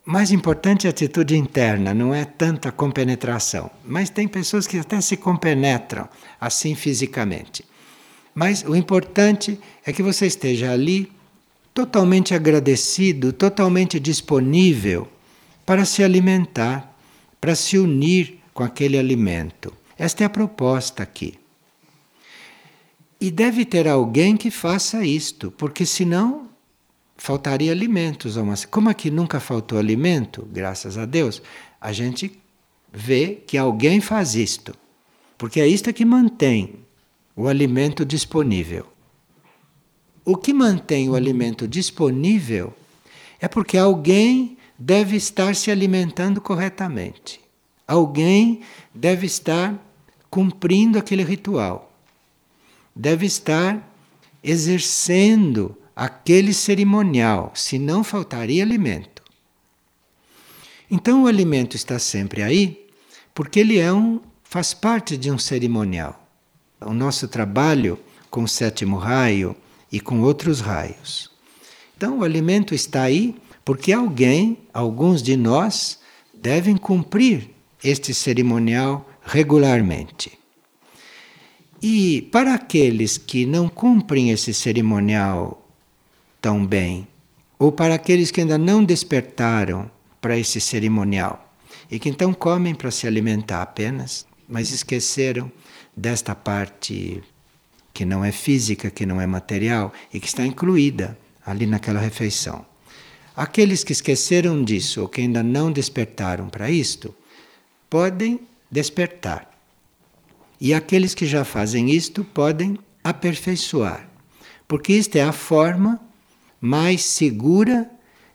Mais 0.05 0.31
importante 0.31 0.85
é 0.85 0.89
a 0.89 0.91
atitude 0.91 1.35
interna, 1.35 1.93
não 1.93 2.13
é 2.13 2.25
tanta 2.25 2.71
compenetração. 2.71 3.69
Mas 3.85 4.09
tem 4.09 4.27
pessoas 4.27 4.67
que 4.67 4.77
até 4.77 4.99
se 4.99 5.15
compenetram 5.15 6.07
assim 6.39 6.75
fisicamente. 6.75 7.63
Mas 8.33 8.63
o 8.63 8.75
importante 8.75 9.59
é 9.85 9.91
que 9.93 10.01
você 10.01 10.25
esteja 10.25 10.71
ali 10.71 11.11
totalmente 11.73 12.33
agradecido, 12.33 13.31
totalmente 13.31 13.99
disponível 13.99 15.07
para 15.65 15.85
se 15.85 16.03
alimentar, 16.03 16.95
para 17.39 17.55
se 17.55 17.77
unir 17.77 18.39
com 18.53 18.63
aquele 18.63 18.97
alimento. 18.97 19.73
Esta 19.97 20.23
é 20.23 20.25
a 20.25 20.29
proposta 20.29 21.03
aqui. 21.03 21.39
E 23.19 23.29
deve 23.29 23.65
ter 23.65 23.87
alguém 23.87 24.35
que 24.35 24.49
faça 24.49 25.05
isto, 25.05 25.51
porque 25.51 25.85
senão 25.85 26.49
faltaria 27.15 27.71
alimentos. 27.71 28.35
Como 28.69 28.89
aqui 28.89 29.11
nunca 29.11 29.39
faltou 29.39 29.77
alimento, 29.77 30.47
graças 30.51 30.97
a 30.97 31.05
Deus, 31.05 31.41
a 31.79 31.93
gente 31.93 32.35
vê 32.91 33.35
que 33.45 33.57
alguém 33.57 34.01
faz 34.01 34.35
isto. 34.35 34.75
Porque 35.37 35.61
é 35.61 35.67
isto 35.67 35.93
que 35.93 36.03
mantém 36.03 36.75
o 37.35 37.47
alimento 37.47 38.03
disponível. 38.03 38.87
O 40.25 40.35
que 40.35 40.53
mantém 40.53 41.09
o 41.09 41.15
alimento 41.15 41.67
disponível 41.67 42.73
é 43.39 43.47
porque 43.47 43.77
alguém 43.77 44.57
deve 44.83 45.15
estar 45.15 45.55
se 45.55 45.69
alimentando 45.69 46.41
corretamente. 46.41 47.39
Alguém 47.87 48.61
deve 48.93 49.25
estar 49.25 49.75
cumprindo 50.29 50.97
aquele 50.97 51.23
ritual 51.23 51.91
deve 52.95 53.25
estar 53.25 53.87
exercendo 54.43 55.77
aquele 55.95 56.53
cerimonial, 56.53 57.51
senão 57.53 58.03
faltaria 58.03 58.63
alimento. 58.63 59.21
Então 60.89 61.23
o 61.23 61.27
alimento 61.27 61.75
está 61.75 61.97
sempre 61.99 62.43
aí, 62.43 62.87
porque 63.33 63.59
ele 63.59 63.77
é 63.77 63.91
um, 63.93 64.19
faz 64.43 64.73
parte 64.73 65.15
de 65.15 65.31
um 65.31 65.37
cerimonial. 65.37 66.27
O 66.79 66.93
nosso 66.93 67.27
trabalho 67.27 67.99
com 68.29 68.43
o 68.43 68.47
sétimo 68.47 68.97
raio 68.97 69.55
e 69.91 69.99
com 69.99 70.21
outros 70.21 70.59
raios. 70.59 71.29
Então 71.95 72.19
o 72.19 72.23
alimento 72.23 72.73
está 72.73 73.03
aí 73.03 73.35
porque 73.71 73.93
alguém, 73.93 74.57
alguns 74.73 75.23
de 75.23 75.37
nós, 75.37 75.97
devem 76.33 76.75
cumprir 76.75 77.51
este 77.81 78.13
cerimonial 78.13 79.09
regularmente. 79.23 80.37
E 81.81 82.23
para 82.33 82.53
aqueles 82.53 83.17
que 83.17 83.45
não 83.45 83.69
cumprem 83.69 84.29
esse 84.29 84.53
cerimonial 84.53 85.65
tão 86.41 86.65
bem, 86.67 87.07
ou 87.57 87.71
para 87.71 87.95
aqueles 87.95 88.29
que 88.29 88.41
ainda 88.41 88.57
não 88.57 88.83
despertaram 88.83 89.89
para 90.19 90.37
esse 90.37 90.59
cerimonial 90.59 91.55
e 91.89 91.97
que 91.97 92.09
então 92.09 92.33
comem 92.33 92.75
para 92.75 92.91
se 92.91 93.07
alimentar 93.07 93.61
apenas, 93.61 94.27
mas 94.49 94.69
esqueceram 94.73 95.49
desta 95.95 96.35
parte 96.35 97.23
que 97.93 98.03
não 98.03 98.21
é 98.21 98.33
física, 98.33 98.91
que 98.91 99.05
não 99.05 99.21
é 99.21 99.25
material 99.25 99.93
e 100.13 100.19
que 100.19 100.27
está 100.27 100.45
incluída 100.45 101.17
ali 101.45 101.65
naquela 101.65 102.01
refeição. 102.01 102.69
Aqueles 103.35 103.83
que 103.83 103.93
esqueceram 103.93 104.63
disso 104.63 105.01
ou 105.01 105.07
que 105.07 105.21
ainda 105.21 105.41
não 105.41 105.71
despertaram 105.71 106.49
para 106.49 106.69
isto, 106.69 107.15
podem 107.89 108.39
despertar. 108.69 109.49
E 110.59 110.73
aqueles 110.73 111.13
que 111.15 111.25
já 111.25 111.43
fazem 111.43 111.89
isto 111.89 112.23
podem 112.23 112.77
aperfeiçoar, 113.03 114.07
porque 114.67 114.93
esta 114.93 115.17
é 115.17 115.23
a 115.23 115.31
forma 115.31 115.99
mais 116.59 117.03
segura 117.03 117.89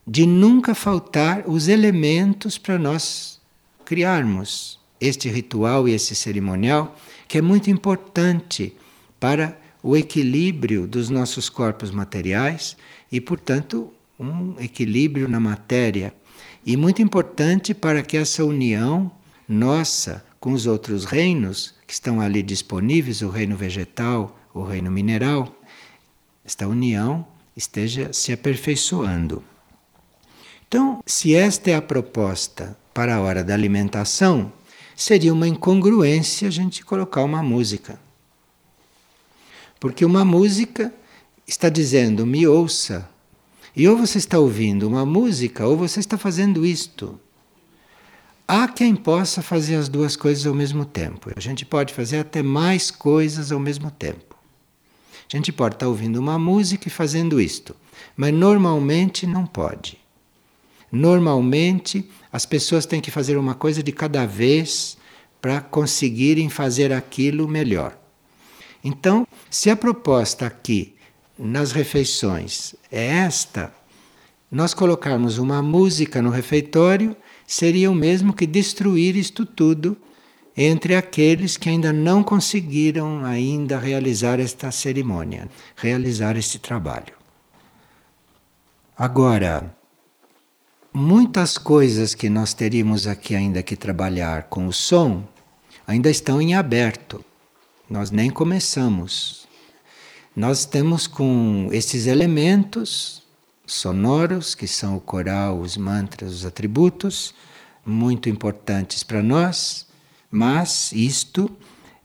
de 0.07 0.27
nunca 0.27 0.75
faltar 0.75 1.45
os 1.47 1.69
elementos 1.69 2.59
para 2.59 2.79
nós 2.79 3.41
criarmos 3.85 4.81
este 5.01 5.29
ritual 5.29 5.89
e 5.89 5.93
esse 5.93 6.15
cerimonial, 6.15 6.97
que 7.29 7.39
é 7.39 7.43
muito 7.43 7.71
importante 7.71 8.75
para 9.21 9.59
o 9.83 9.97
equilíbrio 9.97 10.87
dos 10.87 11.09
nossos 11.09 11.49
corpos 11.49 11.91
materiais 11.91 12.77
e, 13.11 13.21
portanto, 13.21 13.93
um 14.19 14.55
equilíbrio 14.59 15.29
na 15.29 15.41
matéria. 15.41 16.15
E 16.65 16.77
muito 16.77 17.01
importante 17.01 17.75
para 17.75 18.03
que 18.03 18.17
essa 18.17 18.45
união 18.45 19.11
nossa 19.49 20.25
com 20.41 20.53
os 20.53 20.67
outros 20.67 21.05
reinos 21.05 21.75
que 21.87 21.93
estão 21.93 22.21
ali 22.21 22.43
disponíveis, 22.43 23.23
o 23.23 23.29
reino 23.29 23.57
vegetal, 23.57 24.39
o 24.53 24.63
reino 24.63 24.91
mineral, 24.91 25.55
esta 26.45 26.67
união 26.67 27.27
esteja 27.57 28.13
se 28.13 28.33
aperfeiçoando. 28.33 29.43
Então, 30.69 31.03
se 31.07 31.35
esta 31.35 31.71
é 31.71 31.75
a 31.75 31.83
proposta 31.83 32.77
para 32.93 33.17
a 33.17 33.21
hora 33.21 33.43
da 33.43 33.55
alimentação, 33.55 34.53
seria 34.95 35.33
uma 35.33 35.47
incongruência 35.47 36.49
a 36.49 36.51
gente 36.51 36.85
colocar 36.85 37.23
uma 37.23 37.43
música. 37.43 37.99
Porque 39.79 40.05
uma 40.05 40.25
música 40.25 40.93
está 41.47 41.69
dizendo, 41.69 42.27
me 42.27 42.47
ouça. 42.47 43.09
E 43.77 43.87
ou 43.87 43.95
você 43.95 44.17
está 44.17 44.39
ouvindo 44.39 44.89
uma 44.89 45.05
música, 45.05 45.67
ou 45.67 45.77
você 45.77 46.01
está 46.01 46.17
fazendo 46.17 46.65
isto. 46.65 47.21
Há 48.49 48.67
quem 48.69 48.97
possa 48.97 49.43
fazer 49.43 49.75
as 49.75 49.87
duas 49.87 50.17
coisas 50.17 50.47
ao 50.47 50.55
mesmo 50.55 50.87
tempo. 50.87 51.31
A 51.37 51.41
gente 51.41 51.67
pode 51.67 51.93
fazer 51.93 52.19
até 52.19 52.43
mais 52.43 52.91
coisas 52.91 53.53
ao 53.53 53.61
mesmo 53.61 53.91
tempo. 53.91 54.35
A 55.31 55.37
gente 55.37 55.53
pode 55.53 55.75
estar 55.75 55.89
ouvindo 55.89 56.17
uma 56.17 56.39
música 56.39 56.89
e 56.89 56.91
fazendo 56.91 57.39
isto, 57.39 57.77
mas 58.17 58.33
normalmente 58.33 59.27
não 59.27 59.45
pode. 59.45 59.99
Normalmente 60.91 62.09
as 62.33 62.47
pessoas 62.47 62.87
têm 62.87 63.01
que 63.01 63.11
fazer 63.11 63.37
uma 63.37 63.55
coisa 63.55 63.83
de 63.83 63.93
cada 63.93 64.25
vez 64.25 64.97
para 65.39 65.61
conseguirem 65.61 66.49
fazer 66.49 66.95
aquilo 66.95 67.47
melhor. 67.47 67.99
Então, 68.83 69.27
se 69.51 69.69
a 69.69 69.77
proposta 69.77 70.47
aqui 70.47 70.96
nas 71.39 71.73
refeições 71.73 72.75
é 72.91 73.07
esta, 73.07 73.73
nós 74.51 74.73
colocarmos 74.73 75.39
uma 75.39 75.61
música 75.61 76.23
no 76.23 76.31
refeitório 76.31 77.17
seria 77.47 77.91
o 77.91 77.95
mesmo 77.95 78.33
que 78.33 78.47
destruir 78.47 79.17
isto 79.17 79.45
tudo 79.45 79.97
entre 80.57 80.97
aqueles 80.97 81.57
que 81.57 81.69
ainda 81.69 81.93
não 81.93 82.23
conseguiram 82.23 83.25
ainda 83.25 83.79
realizar 83.79 84.41
esta 84.41 84.71
cerimônia, 84.71 85.49
realizar 85.77 86.37
este 86.37 86.59
trabalho. 86.59 87.13
Agora, 88.97 89.75
muitas 90.93 91.59
coisas 91.59 92.15
que 92.15 92.31
nós 92.31 92.55
teríamos 92.55 93.07
aqui 93.07 93.35
ainda 93.35 93.63
que 93.63 93.77
trabalhar 93.77 94.45
com 94.45 94.67
o 94.67 94.73
som 94.73 95.23
ainda 95.87 96.09
estão 96.09 96.41
em 96.41 96.55
aberto. 96.55 97.23
Nós 97.91 98.11
nem 98.11 98.31
começamos. 98.31 99.46
Nós 100.37 100.67
temos 100.67 101.07
com 101.07 101.71
esses 101.73 102.07
elementos 102.07 103.23
sonoros, 103.67 104.55
que 104.55 104.69
são 104.69 104.95
o 104.95 105.01
coral, 105.01 105.59
os 105.59 105.79
mantras, 105.79 106.31
os 106.31 106.45
atributos, 106.45 107.35
muito 107.87 108.29
importantes 108.29 109.03
para 109.03 109.23
nós, 109.23 109.87
mas 110.31 110.93
isto 110.93 111.51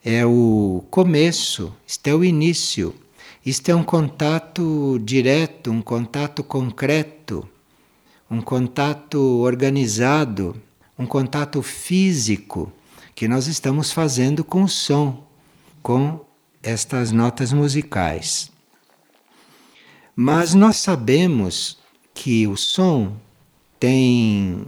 é 0.01 0.25
o 0.25 0.81
começo, 0.89 1.75
isto 1.85 2.07
é 2.07 2.15
o 2.15 2.23
início, 2.23 2.95
isto 3.45 3.67
é 3.67 3.75
um 3.75 3.83
contato 3.83 4.97
direto, 5.03 5.69
um 5.69 5.81
contato 5.81 6.41
concreto, 6.41 7.45
um 8.29 8.39
contato 8.39 9.19
organizado, 9.41 10.55
um 10.97 11.05
contato 11.05 11.61
físico 11.61 12.71
que 13.13 13.27
nós 13.27 13.47
estamos 13.47 13.91
fazendo 13.91 14.41
com 14.41 14.63
o 14.63 14.69
som, 14.69 15.27
com 15.83 16.30
estas 16.63 17.11
notas 17.11 17.51
musicais. 17.51 18.51
Mas 20.15 20.53
nós 20.53 20.77
sabemos 20.77 21.77
que 22.13 22.47
o 22.47 22.55
som 22.55 23.17
tem 23.79 24.65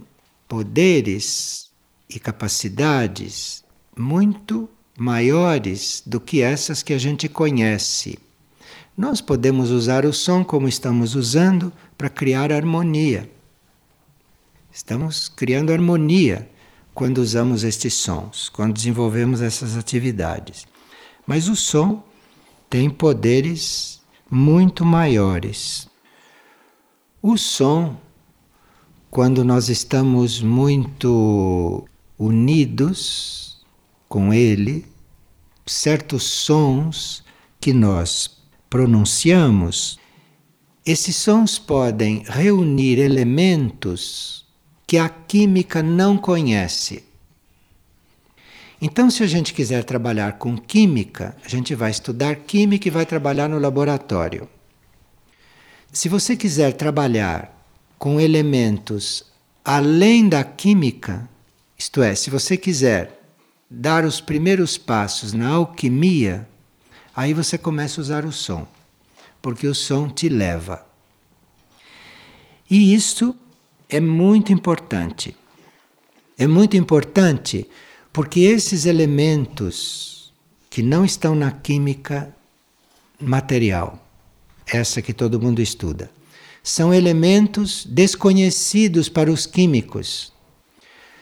poderes 0.48 1.70
e 2.08 2.18
capacidades 2.18 3.64
muito 3.96 4.68
maiores 4.98 6.02
do 6.04 6.20
que 6.20 6.40
essas 6.40 6.82
que 6.82 6.92
a 6.92 6.98
gente 6.98 7.28
conhece. 7.28 8.18
Nós 8.96 9.20
podemos 9.20 9.70
usar 9.70 10.04
o 10.04 10.12
som 10.12 10.44
como 10.44 10.68
estamos 10.68 11.14
usando 11.14 11.72
para 11.98 12.08
criar 12.08 12.52
harmonia. 12.52 13.30
Estamos 14.72 15.28
criando 15.28 15.72
harmonia 15.72 16.48
quando 16.92 17.18
usamos 17.18 17.64
estes 17.64 17.94
sons, 17.94 18.48
quando 18.48 18.74
desenvolvemos 18.74 19.40
essas 19.40 19.76
atividades. 19.76 20.66
Mas 21.26 21.48
o 21.48 21.56
som 21.56 22.02
tem 22.68 22.90
poderes 22.90 24.02
muito 24.30 24.84
maiores. 24.84 25.88
O 27.22 27.36
som, 27.36 27.96
quando 29.10 29.44
nós 29.44 29.68
estamos 29.68 30.42
muito 30.42 31.86
unidos 32.18 33.64
com 34.08 34.32
ele, 34.32 34.84
certos 35.66 36.24
sons 36.24 37.24
que 37.60 37.72
nós 37.72 38.38
pronunciamos, 38.68 39.98
esses 40.84 41.16
sons 41.16 41.58
podem 41.58 42.22
reunir 42.26 42.98
elementos 42.98 44.44
que 44.86 44.98
a 44.98 45.08
química 45.08 45.82
não 45.82 46.18
conhece. 46.18 47.04
Então, 48.86 49.08
se 49.08 49.22
a 49.22 49.26
gente 49.26 49.54
quiser 49.54 49.82
trabalhar 49.82 50.32
com 50.32 50.58
química, 50.58 51.34
a 51.42 51.48
gente 51.48 51.74
vai 51.74 51.90
estudar 51.90 52.36
química 52.36 52.86
e 52.86 52.90
vai 52.90 53.06
trabalhar 53.06 53.48
no 53.48 53.58
laboratório. 53.58 54.46
Se 55.90 56.06
você 56.06 56.36
quiser 56.36 56.74
trabalhar 56.74 57.50
com 57.98 58.20
elementos 58.20 59.24
além 59.64 60.28
da 60.28 60.44
química, 60.44 61.26
isto 61.78 62.02
é, 62.02 62.14
se 62.14 62.28
você 62.28 62.58
quiser 62.58 63.22
dar 63.70 64.04
os 64.04 64.20
primeiros 64.20 64.76
passos 64.76 65.32
na 65.32 65.48
alquimia, 65.48 66.46
aí 67.16 67.32
você 67.32 67.56
começa 67.56 67.98
a 67.98 68.02
usar 68.02 68.26
o 68.26 68.32
som, 68.32 68.68
porque 69.40 69.66
o 69.66 69.74
som 69.74 70.10
te 70.10 70.28
leva. 70.28 70.86
E 72.70 72.92
isso 72.92 73.34
é 73.88 73.98
muito 73.98 74.52
importante. 74.52 75.34
É 76.36 76.46
muito 76.46 76.76
importante 76.76 77.66
porque 78.14 78.42
esses 78.42 78.86
elementos 78.86 80.32
que 80.70 80.84
não 80.84 81.04
estão 81.04 81.34
na 81.34 81.50
química 81.50 82.32
material, 83.20 84.06
essa 84.64 85.02
que 85.02 85.12
todo 85.12 85.40
mundo 85.40 85.60
estuda, 85.60 86.08
são 86.62 86.94
elementos 86.94 87.84
desconhecidos 87.84 89.08
para 89.08 89.32
os 89.32 89.46
químicos. 89.46 90.32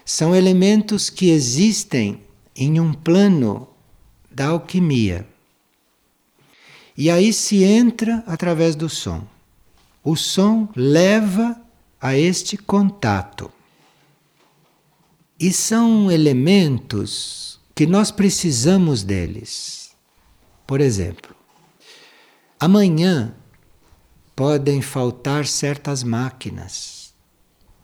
São 0.05 0.36
elementos 0.36 1.09
que 1.09 1.30
existem 1.30 2.20
em 2.55 2.78
um 2.78 2.93
plano 2.93 3.66
da 4.30 4.49
alquimia. 4.49 5.26
E 6.95 7.09
aí 7.09 7.32
se 7.32 7.64
entra 7.64 8.22
através 8.26 8.76
do 8.76 8.90
som. 8.90 9.26
O 10.05 10.14
som 10.14 10.68
leva 10.76 11.59
a 11.99 12.14
este 12.18 12.59
contato. 12.59 13.51
E 15.43 15.53
são 15.53 16.09
elementos 16.09 17.59
que 17.74 17.84
nós 17.84 18.12
precisamos 18.12 19.03
deles. 19.03 19.90
Por 20.64 20.80
exemplo, 20.80 21.34
amanhã 22.61 23.34
podem 24.36 24.80
faltar 24.80 25.45
certas 25.45 26.05
máquinas, 26.05 27.12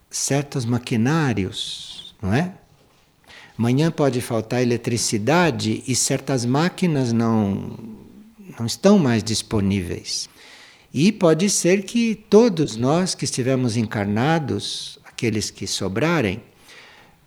certos 0.09 0.63
maquinários, 0.63 2.15
não 2.21 2.33
é? 2.33 2.53
Amanhã 3.57 3.91
pode 3.91 4.21
faltar 4.21 4.61
eletricidade 4.61 5.83
e 5.85 5.93
certas 5.97 6.45
máquinas 6.45 7.11
não, 7.11 7.77
não 8.57 8.65
estão 8.65 8.97
mais 8.97 9.21
disponíveis. 9.21 10.29
E 10.93 11.11
pode 11.11 11.49
ser 11.49 11.83
que 11.83 12.15
todos 12.15 12.77
nós 12.77 13.13
que 13.13 13.25
estivermos 13.25 13.75
encarnados, 13.75 14.97
aqueles 15.03 15.51
que 15.51 15.67
sobrarem, 15.67 16.41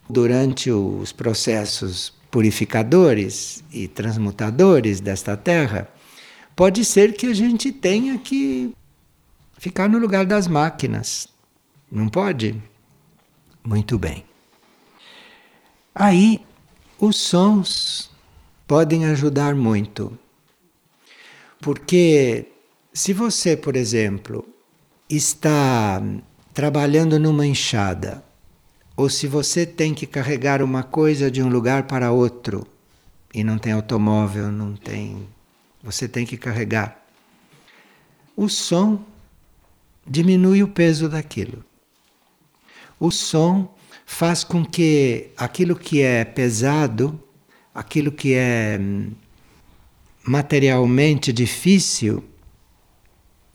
durante 0.08 0.70
os 0.70 1.12
processos 1.12 2.12
purificadores 2.30 3.62
e 3.72 3.86
transmutadores 3.86 5.00
desta 5.00 5.36
terra, 5.36 5.88
pode 6.56 6.84
ser 6.84 7.14
que 7.14 7.26
a 7.26 7.34
gente 7.34 7.70
tenha 7.70 8.18
que 8.18 8.74
ficar 9.58 9.88
no 9.88 9.98
lugar 9.98 10.24
das 10.24 10.48
máquinas. 10.48 11.28
Não 11.90 12.08
pode? 12.08 12.60
Muito 13.62 13.98
bem. 13.98 14.24
Aí, 15.94 16.40
os 16.98 17.16
sons 17.16 18.10
podem 18.66 19.04
ajudar 19.04 19.54
muito. 19.54 20.18
Porque 21.60 22.46
se 22.92 23.12
você, 23.12 23.56
por 23.56 23.76
exemplo, 23.76 24.44
está 25.08 26.02
trabalhando 26.54 27.18
numa 27.18 27.46
enxada, 27.46 28.24
ou 28.96 29.08
se 29.08 29.26
você 29.26 29.64
tem 29.64 29.94
que 29.94 30.06
carregar 30.06 30.62
uma 30.62 30.82
coisa 30.82 31.30
de 31.30 31.42
um 31.42 31.48
lugar 31.48 31.84
para 31.84 32.12
outro 32.12 32.66
e 33.32 33.42
não 33.42 33.58
tem 33.58 33.72
automóvel, 33.72 34.50
não 34.50 34.74
tem, 34.74 35.26
você 35.82 36.06
tem 36.06 36.26
que 36.26 36.36
carregar. 36.36 37.02
O 38.36 38.48
som 38.48 39.02
diminui 40.06 40.62
o 40.62 40.68
peso 40.68 41.08
daquilo. 41.08 41.64
O 43.00 43.10
som 43.10 43.74
faz 44.04 44.44
com 44.44 44.64
que 44.64 45.30
aquilo 45.36 45.74
que 45.74 46.02
é 46.02 46.24
pesado, 46.24 47.18
aquilo 47.74 48.12
que 48.12 48.34
é 48.34 48.78
hum, 48.80 49.12
materialmente 50.24 51.32
difícil, 51.32 52.22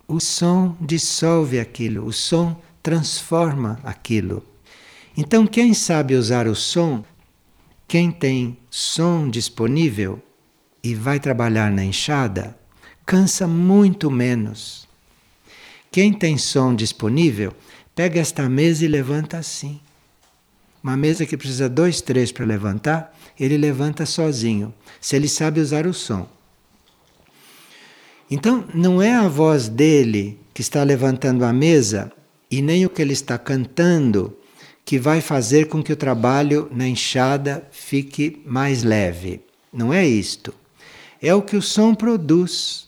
o 0.08 0.20
som 0.20 0.76
dissolve 0.82 1.60
aquilo, 1.60 2.06
o 2.06 2.14
som 2.14 2.60
transforma 2.82 3.80
aquilo. 3.84 4.44
Então, 5.20 5.48
quem 5.48 5.74
sabe 5.74 6.14
usar 6.14 6.46
o 6.48 6.56
som, 6.56 7.04
quem 7.88 8.12
tem 8.12 8.56
som 8.70 9.28
disponível 9.28 10.22
e 10.84 10.94
vai 10.94 11.20
trabalhar 11.20 11.72
na 11.72 11.84
enxada, 11.84 12.56
cansa 13.04 13.48
muito 13.48 14.12
menos. 14.12 14.88
Quem 15.92 16.14
tem 16.14 16.38
som 16.38 16.76
disponível, 16.76 17.52
pega 17.96 18.20
esta 18.20 18.48
mesa 18.48 18.86
e 18.86 18.88
levanta 18.88 19.40
assim. 19.40 19.80
Uma 20.84 20.96
mesa 20.96 21.26
que 21.26 21.36
precisa 21.36 21.68
dois, 21.68 22.00
três 22.00 22.32
para 22.32 22.46
levantar, 22.46 23.18
ele 23.40 23.58
levanta 23.58 24.06
sozinho, 24.06 24.72
se 25.02 25.16
ele 25.16 25.28
sabe 25.28 25.60
usar 25.60 25.88
o 25.88 25.96
som. 25.96 26.30
Então, 28.30 28.66
não 28.72 29.02
é 29.02 29.16
a 29.16 29.28
voz 29.28 29.68
dele 29.68 30.40
que 30.54 30.62
está 30.62 30.84
levantando 30.84 31.44
a 31.44 31.52
mesa 31.52 32.12
e 32.52 32.62
nem 32.62 32.86
o 32.86 32.90
que 32.90 33.02
ele 33.02 33.14
está 33.14 33.36
cantando 33.36 34.37
que 34.88 34.98
vai 34.98 35.20
fazer 35.20 35.68
com 35.68 35.84
que 35.84 35.92
o 35.92 35.98
trabalho 35.98 36.70
na 36.72 36.88
enxada 36.88 37.68
fique 37.72 38.42
mais 38.46 38.84
leve. 38.84 39.42
Não 39.72 39.94
é 39.94 40.08
isto. 40.08 40.54
É 41.22 41.36
o 41.36 41.42
que 41.42 41.58
o 41.58 41.62
som 41.62 41.94
produz 41.94 42.88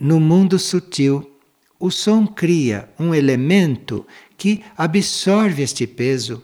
no 0.00 0.18
mundo 0.18 0.58
sutil. 0.58 1.30
O 1.78 1.90
som 1.90 2.26
cria 2.26 2.88
um 2.98 3.14
elemento 3.14 4.06
que 4.38 4.62
absorve 4.74 5.62
este 5.62 5.86
peso 5.86 6.42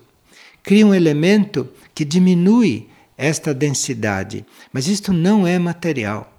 cria 0.62 0.86
um 0.86 0.92
elemento 0.92 1.66
que 1.94 2.04
diminui 2.04 2.86
esta 3.16 3.54
densidade. 3.54 4.44
Mas 4.70 4.88
isto 4.88 5.10
não 5.10 5.46
é 5.46 5.58
material. 5.58 6.30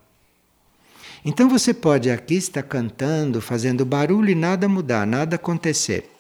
Então 1.26 1.50
você 1.50 1.74
pode 1.74 2.12
aqui 2.12 2.36
estar 2.36 2.62
cantando, 2.62 3.42
fazendo 3.42 3.84
barulho 3.84 4.30
e 4.30 4.36
nada 4.36 4.70
mudar, 4.70 5.08
nada 5.08 5.38
acontecer. 5.38 6.17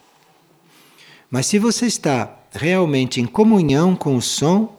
Mas 1.29 1.45
se 1.47 1.59
você 1.59 1.85
está 1.85 2.37
realmente 2.51 3.19
em 3.19 3.25
comunhão 3.25 3.95
com 3.95 4.15
o 4.15 4.21
som, 4.21 4.77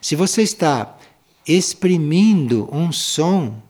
se 0.00 0.16
você 0.16 0.42
está 0.42 0.98
exprimindo 1.46 2.68
um 2.72 2.90
som 2.90 3.62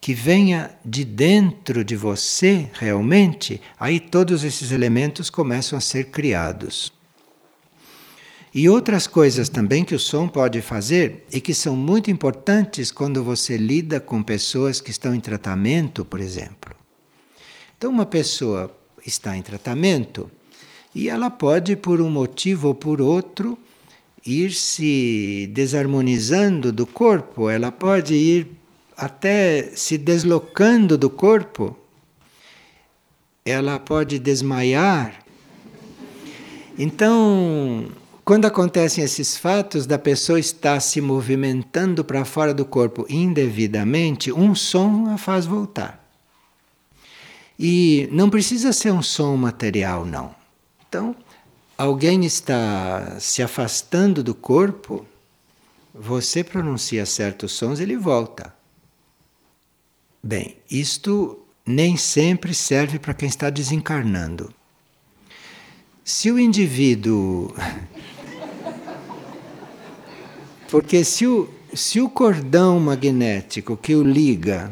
que 0.00 0.14
venha 0.14 0.76
de 0.84 1.04
dentro 1.04 1.84
de 1.84 1.94
você 1.94 2.68
realmente, 2.72 3.60
aí 3.78 4.00
todos 4.00 4.42
esses 4.42 4.72
elementos 4.72 5.30
começam 5.30 5.78
a 5.78 5.80
ser 5.80 6.06
criados. 6.06 6.92
E 8.54 8.68
outras 8.68 9.06
coisas 9.06 9.48
também 9.48 9.84
que 9.84 9.94
o 9.94 9.98
som 9.98 10.28
pode 10.28 10.60
fazer 10.60 11.24
e 11.32 11.40
que 11.40 11.54
são 11.54 11.76
muito 11.76 12.10
importantes 12.10 12.90
quando 12.90 13.22
você 13.22 13.56
lida 13.56 14.00
com 14.00 14.22
pessoas 14.22 14.80
que 14.80 14.90
estão 14.90 15.14
em 15.14 15.20
tratamento, 15.20 16.04
por 16.04 16.20
exemplo. 16.20 16.74
Então, 17.78 17.90
uma 17.90 18.04
pessoa 18.04 18.76
está 19.06 19.36
em 19.36 19.42
tratamento 19.42 20.30
E 20.94 21.08
ela 21.08 21.30
pode, 21.30 21.74
por 21.76 22.00
um 22.00 22.10
motivo 22.10 22.68
ou 22.68 22.74
por 22.74 23.00
outro, 23.00 23.58
ir 24.26 24.52
se 24.52 25.48
desarmonizando 25.52 26.70
do 26.72 26.86
corpo, 26.86 27.48
ela 27.48 27.72
pode 27.72 28.14
ir 28.14 28.46
até 28.96 29.72
se 29.74 29.98
deslocando 29.98 30.96
do 30.96 31.10
corpo, 31.10 31.76
ela 33.44 33.78
pode 33.78 34.18
desmaiar. 34.18 35.24
Então, 36.78 37.86
quando 38.24 38.44
acontecem 38.44 39.02
esses 39.02 39.36
fatos 39.36 39.86
da 39.86 39.98
pessoa 39.98 40.38
estar 40.38 40.78
se 40.80 41.00
movimentando 41.00 42.04
para 42.04 42.24
fora 42.24 42.54
do 42.54 42.64
corpo 42.64 43.04
indevidamente, 43.08 44.30
um 44.32 44.54
som 44.54 45.08
a 45.08 45.18
faz 45.18 45.46
voltar. 45.46 46.00
E 47.58 48.08
não 48.12 48.30
precisa 48.30 48.72
ser 48.72 48.92
um 48.92 49.02
som 49.02 49.36
material, 49.36 50.04
não. 50.04 50.41
Então, 50.92 51.16
alguém 51.78 52.22
está 52.26 53.18
se 53.18 53.42
afastando 53.42 54.22
do 54.22 54.34
corpo, 54.34 55.06
você 55.94 56.44
pronuncia 56.44 57.06
certos 57.06 57.52
sons, 57.52 57.80
ele 57.80 57.96
volta. 57.96 58.54
Bem, 60.22 60.58
isto 60.70 61.38
nem 61.64 61.96
sempre 61.96 62.52
serve 62.52 62.98
para 62.98 63.14
quem 63.14 63.26
está 63.26 63.48
desencarnando. 63.48 64.52
Se 66.04 66.30
o 66.30 66.38
indivíduo. 66.38 67.54
Porque 70.68 71.02
se 71.04 71.26
o, 71.26 71.48
se 71.72 72.02
o 72.02 72.10
cordão 72.10 72.78
magnético 72.78 73.78
que 73.78 73.94
o 73.94 74.02
liga 74.02 74.70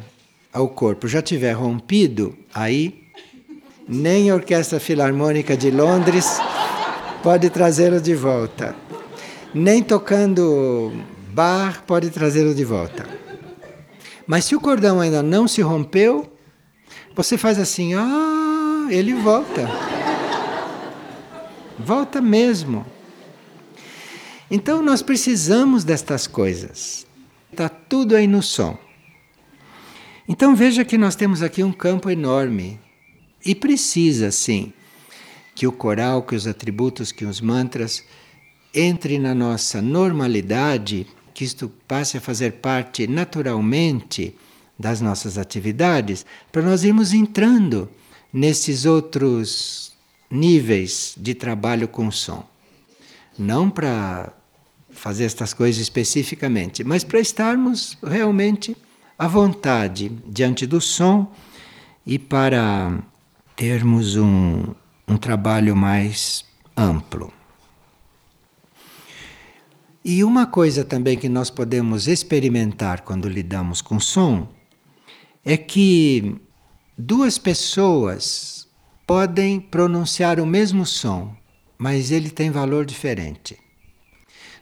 ao 0.53 0.68
corpo 0.68 1.09
já 1.09 1.23
tiver 1.23 1.53
rompido, 1.53 2.37
aí 2.53 3.10
nem 3.91 4.30
a 4.30 4.34
Orquestra 4.36 4.78
Filarmônica 4.78 5.57
de 5.57 5.68
Londres 5.68 6.38
pode 7.24 7.51
trazê-lo 7.51 8.01
de 8.01 8.14
volta. 8.14 8.76
Nem 9.53 9.82
tocando 9.82 10.93
bar 11.32 11.82
pode 11.84 12.09
trazê-lo 12.11 12.55
de 12.55 12.64
volta. 12.64 13.05
Mas 14.28 14.45
se 14.45 14.55
o 14.55 14.61
cordão 14.61 15.01
ainda 15.01 15.24
não 15.24 15.49
se 15.49 15.61
rompeu, 15.61 16.32
você 17.16 17.36
faz 17.36 17.59
assim, 17.59 17.95
ah, 17.95 18.86
ele 18.91 19.12
volta. 19.12 19.68
Volta 21.76 22.20
mesmo. 22.20 22.86
Então 24.49 24.82
nós 24.82 25.03
precisamos 25.03 25.82
destas 25.82 26.28
coisas. 26.28 27.05
Está 27.51 27.68
tudo 27.68 28.14
aí 28.14 28.28
no 28.28 28.41
som. 28.41 28.78
Então 30.28 30.55
veja 30.55 30.84
que 30.84 30.97
nós 30.97 31.16
temos 31.16 31.43
aqui 31.43 31.64
um 31.64 31.72
campo 31.72 32.09
enorme. 32.09 32.78
E 33.45 33.55
precisa, 33.55 34.30
sim, 34.30 34.72
que 35.55 35.66
o 35.66 35.72
coral, 35.72 36.22
que 36.22 36.34
os 36.34 36.47
atributos, 36.47 37.12
que 37.12 37.24
os 37.24 37.41
mantras 37.41 38.05
entre 38.74 39.18
na 39.18 39.34
nossa 39.34 39.82
normalidade, 39.82 41.07
que 41.34 41.45
isto 41.45 41.70
passe 41.88 42.16
a 42.16 42.20
fazer 42.20 42.53
parte 42.55 43.07
naturalmente 43.07 44.34
das 44.78 45.01
nossas 45.01 45.36
atividades, 45.36 46.24
para 46.51 46.62
nós 46.62 46.84
irmos 46.84 47.12
entrando 47.12 47.88
nesses 48.32 48.86
outros 48.86 49.93
níveis 50.30 51.14
de 51.16 51.34
trabalho 51.34 51.88
com 51.88 52.11
som. 52.11 52.49
Não 53.38 53.68
para 53.68 54.32
fazer 54.91 55.24
estas 55.24 55.53
coisas 55.53 55.80
especificamente, 55.80 56.84
mas 56.84 57.05
para 57.05 57.20
estarmos 57.20 57.99
realmente 58.03 58.76
à 59.18 59.26
vontade 59.26 60.11
diante 60.26 60.66
do 60.66 60.80
som 60.80 61.30
e 62.07 62.18
para 62.18 63.03
termos 63.61 64.17
um, 64.17 64.75
um 65.07 65.19
trabalho 65.19 65.77
mais 65.77 66.47
amplo. 66.75 67.31
E 70.03 70.25
uma 70.25 70.47
coisa 70.47 70.83
também 70.83 71.19
que 71.19 71.29
nós 71.29 71.51
podemos 71.51 72.09
experimentar 72.09 73.03
quando 73.03 73.29
lidamos 73.29 73.83
com 73.83 74.01
som 74.01 74.49
é 75.45 75.59
que 75.59 76.41
duas 76.97 77.37
pessoas 77.37 78.67
podem 79.07 79.61
pronunciar 79.61 80.41
o 80.41 80.47
mesmo 80.47 80.87
som, 80.87 81.37
mas 81.77 82.11
ele 82.11 82.31
tem 82.31 82.51
valor 82.51 82.87
diferente. 82.87 83.59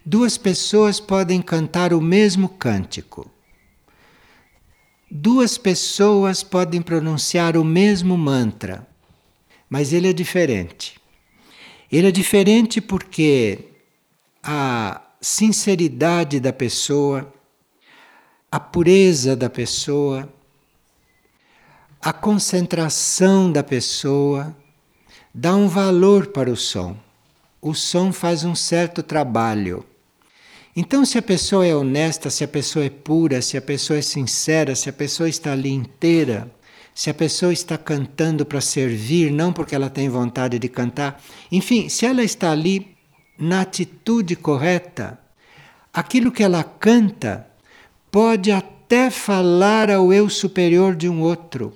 Duas 0.04 0.36
pessoas 0.36 0.98
podem 0.98 1.40
cantar 1.40 1.92
o 1.92 2.00
mesmo 2.00 2.48
cântico. 2.48 3.30
Duas 5.08 5.56
pessoas 5.56 6.42
podem 6.42 6.82
pronunciar 6.82 7.56
o 7.56 7.64
mesmo 7.64 8.18
mantra, 8.18 8.87
mas 9.68 9.92
ele 9.92 10.08
é 10.08 10.12
diferente. 10.12 10.98
Ele 11.90 12.08
é 12.08 12.10
diferente 12.10 12.80
porque 12.80 13.66
a 14.42 15.00
sinceridade 15.20 16.40
da 16.40 16.52
pessoa, 16.52 17.32
a 18.50 18.60
pureza 18.60 19.34
da 19.34 19.50
pessoa, 19.50 20.28
a 22.00 22.12
concentração 22.12 23.50
da 23.50 23.62
pessoa 23.62 24.56
dá 25.34 25.54
um 25.54 25.68
valor 25.68 26.28
para 26.28 26.50
o 26.50 26.56
som. 26.56 26.96
O 27.60 27.74
som 27.74 28.12
faz 28.12 28.44
um 28.44 28.54
certo 28.54 29.02
trabalho. 29.02 29.84
Então, 30.76 31.04
se 31.04 31.18
a 31.18 31.22
pessoa 31.22 31.66
é 31.66 31.74
honesta, 31.74 32.30
se 32.30 32.44
a 32.44 32.48
pessoa 32.48 32.84
é 32.84 32.90
pura, 32.90 33.42
se 33.42 33.56
a 33.56 33.60
pessoa 33.60 33.98
é 33.98 34.02
sincera, 34.02 34.76
se 34.76 34.88
a 34.88 34.92
pessoa 34.92 35.28
está 35.28 35.52
ali 35.52 35.72
inteira, 35.72 36.48
se 36.98 37.08
a 37.08 37.14
pessoa 37.14 37.52
está 37.52 37.78
cantando 37.78 38.44
para 38.44 38.60
servir, 38.60 39.30
não 39.30 39.52
porque 39.52 39.72
ela 39.72 39.88
tem 39.88 40.08
vontade 40.08 40.58
de 40.58 40.68
cantar, 40.68 41.22
enfim, 41.50 41.88
se 41.88 42.04
ela 42.04 42.24
está 42.24 42.50
ali 42.50 42.88
na 43.38 43.60
atitude 43.60 44.34
correta, 44.34 45.16
aquilo 45.94 46.32
que 46.32 46.42
ela 46.42 46.64
canta 46.64 47.46
pode 48.10 48.50
até 48.50 49.10
falar 49.10 49.92
ao 49.92 50.12
eu 50.12 50.28
superior 50.28 50.96
de 50.96 51.08
um 51.08 51.20
outro 51.20 51.72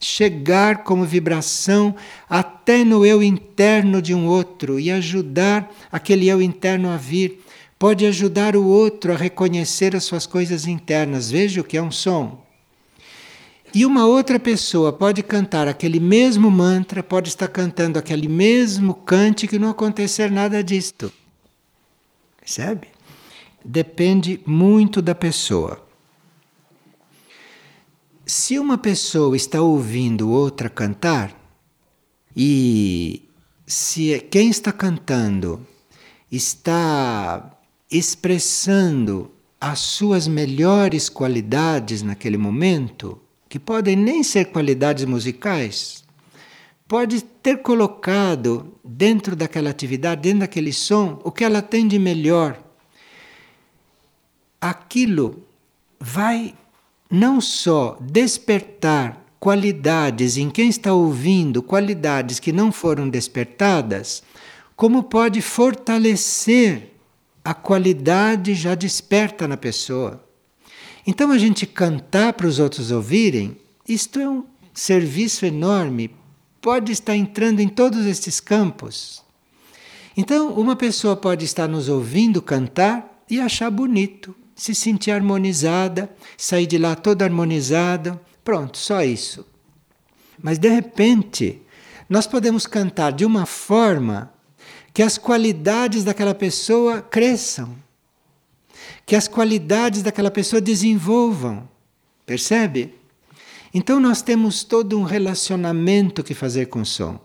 chegar 0.00 0.82
como 0.82 1.04
vibração 1.04 1.94
até 2.28 2.82
no 2.82 3.06
eu 3.06 3.22
interno 3.22 4.02
de 4.02 4.14
um 4.14 4.26
outro 4.26 4.80
e 4.80 4.90
ajudar 4.90 5.72
aquele 5.92 6.28
eu 6.28 6.42
interno 6.42 6.90
a 6.90 6.96
vir. 6.96 7.40
Pode 7.78 8.04
ajudar 8.04 8.56
o 8.56 8.66
outro 8.66 9.12
a 9.12 9.16
reconhecer 9.16 9.94
as 9.94 10.02
suas 10.02 10.26
coisas 10.26 10.66
internas. 10.66 11.30
Veja 11.30 11.60
o 11.60 11.64
que 11.64 11.76
é 11.76 11.82
um 11.82 11.92
som. 11.92 12.45
E 13.74 13.84
uma 13.84 14.06
outra 14.06 14.38
pessoa 14.38 14.92
pode 14.92 15.22
cantar 15.22 15.68
aquele 15.68 16.00
mesmo 16.00 16.50
mantra, 16.50 17.02
pode 17.02 17.28
estar 17.28 17.48
cantando 17.48 17.98
aquele 17.98 18.28
mesmo 18.28 18.94
cântico 18.94 19.54
e 19.54 19.58
não 19.58 19.70
acontecer 19.70 20.30
nada 20.30 20.62
disto. 20.64 21.12
Percebe? 22.38 22.88
Depende 23.64 24.40
muito 24.46 25.02
da 25.02 25.14
pessoa. 25.14 25.84
Se 28.24 28.58
uma 28.58 28.78
pessoa 28.78 29.36
está 29.36 29.60
ouvindo 29.60 30.30
outra 30.30 30.68
cantar, 30.68 31.36
e 32.36 33.28
se 33.66 34.20
quem 34.30 34.50
está 34.50 34.72
cantando 34.72 35.66
está 36.30 37.58
expressando 37.90 39.30
as 39.60 39.78
suas 39.78 40.28
melhores 40.28 41.08
qualidades 41.08 42.02
naquele 42.02 42.36
momento, 42.36 43.20
que 43.48 43.58
podem 43.58 43.96
nem 43.96 44.22
ser 44.22 44.46
qualidades 44.46 45.04
musicais, 45.04 46.04
pode 46.88 47.22
ter 47.22 47.58
colocado 47.62 48.74
dentro 48.84 49.34
daquela 49.36 49.70
atividade, 49.70 50.22
dentro 50.22 50.40
daquele 50.40 50.72
som, 50.72 51.20
o 51.24 51.30
que 51.30 51.44
ela 51.44 51.62
tem 51.62 51.86
de 51.86 51.98
melhor. 51.98 52.60
Aquilo 54.60 55.44
vai 55.98 56.54
não 57.10 57.40
só 57.40 57.96
despertar 58.00 59.24
qualidades 59.38 60.36
em 60.36 60.50
quem 60.50 60.68
está 60.68 60.92
ouvindo, 60.92 61.62
qualidades 61.62 62.40
que 62.40 62.52
não 62.52 62.72
foram 62.72 63.08
despertadas, 63.08 64.22
como 64.74 65.04
pode 65.04 65.40
fortalecer 65.40 66.92
a 67.44 67.54
qualidade 67.54 68.54
já 68.54 68.74
desperta 68.74 69.46
na 69.46 69.56
pessoa. 69.56 70.25
Então 71.06 71.30
a 71.30 71.38
gente 71.38 71.66
cantar 71.66 72.32
para 72.32 72.46
os 72.46 72.58
outros 72.58 72.90
ouvirem, 72.90 73.56
isto 73.88 74.18
é 74.18 74.28
um 74.28 74.44
serviço 74.74 75.46
enorme, 75.46 76.10
pode 76.60 76.90
estar 76.90 77.14
entrando 77.14 77.60
em 77.60 77.68
todos 77.68 78.04
estes 78.06 78.40
campos. 78.40 79.22
Então, 80.16 80.48
uma 80.54 80.74
pessoa 80.74 81.14
pode 81.14 81.44
estar 81.44 81.68
nos 81.68 81.88
ouvindo 81.88 82.40
cantar 82.42 83.22
e 83.30 83.38
achar 83.38 83.70
bonito, 83.70 84.34
se 84.54 84.74
sentir 84.74 85.10
harmonizada, 85.10 86.10
sair 86.36 86.66
de 86.66 86.78
lá 86.78 86.96
toda 86.96 87.24
harmonizada. 87.24 88.20
Pronto, 88.42 88.78
só 88.78 89.02
isso. 89.04 89.46
Mas 90.42 90.58
de 90.58 90.68
repente, 90.68 91.60
nós 92.08 92.26
podemos 92.26 92.66
cantar 92.66 93.12
de 93.12 93.24
uma 93.24 93.46
forma 93.46 94.32
que 94.94 95.02
as 95.02 95.18
qualidades 95.18 96.02
daquela 96.02 96.34
pessoa 96.34 97.02
cresçam, 97.02 97.76
que 99.06 99.14
as 99.14 99.28
qualidades 99.28 100.02
daquela 100.02 100.32
pessoa 100.32 100.60
desenvolvam. 100.60 101.68
Percebe? 102.26 102.92
Então 103.72 104.00
nós 104.00 104.20
temos 104.20 104.64
todo 104.64 104.98
um 104.98 105.04
relacionamento 105.04 106.24
que 106.24 106.34
fazer 106.34 106.66
com 106.66 106.80
o 106.80 106.86
som. 106.86 107.20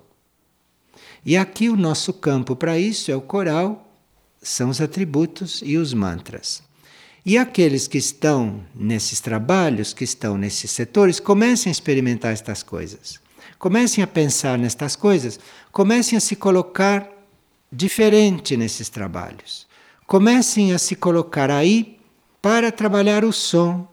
E 1.26 1.36
aqui 1.36 1.70
o 1.70 1.76
nosso 1.76 2.14
campo 2.14 2.56
para 2.56 2.78
isso 2.78 3.12
é 3.12 3.16
o 3.16 3.22
coral, 3.22 3.92
são 4.42 4.70
os 4.70 4.80
atributos 4.80 5.62
e 5.64 5.78
os 5.78 5.94
mantras. 5.94 6.62
E 7.26 7.38
aqueles 7.38 7.88
que 7.88 7.98
estão 7.98 8.64
nesses 8.74 9.20
trabalhos, 9.20 9.94
que 9.94 10.04
estão 10.04 10.38
nesses 10.38 10.72
setores, 10.72 11.20
comecem 11.20 11.70
a 11.70 11.72
experimentar 11.72 12.34
estas 12.34 12.64
coisas. 12.64 13.20
Comecem 13.60 14.04
a 14.04 14.08
pensar 14.08 14.58
nestas 14.58 14.96
coisas, 14.96 15.40
comecem 15.72 16.18
a 16.18 16.22
se 16.22 16.36
colocar 16.36 17.08
diferente 17.72 18.58
nesses 18.58 18.90
trabalhos. 18.90 19.68
Comecem 20.12 20.74
a 20.74 20.78
se 20.78 20.94
colocar 20.94 21.50
aí 21.50 21.98
para 22.42 22.70
trabalhar 22.70 23.24
o 23.24 23.32
som, 23.32 23.88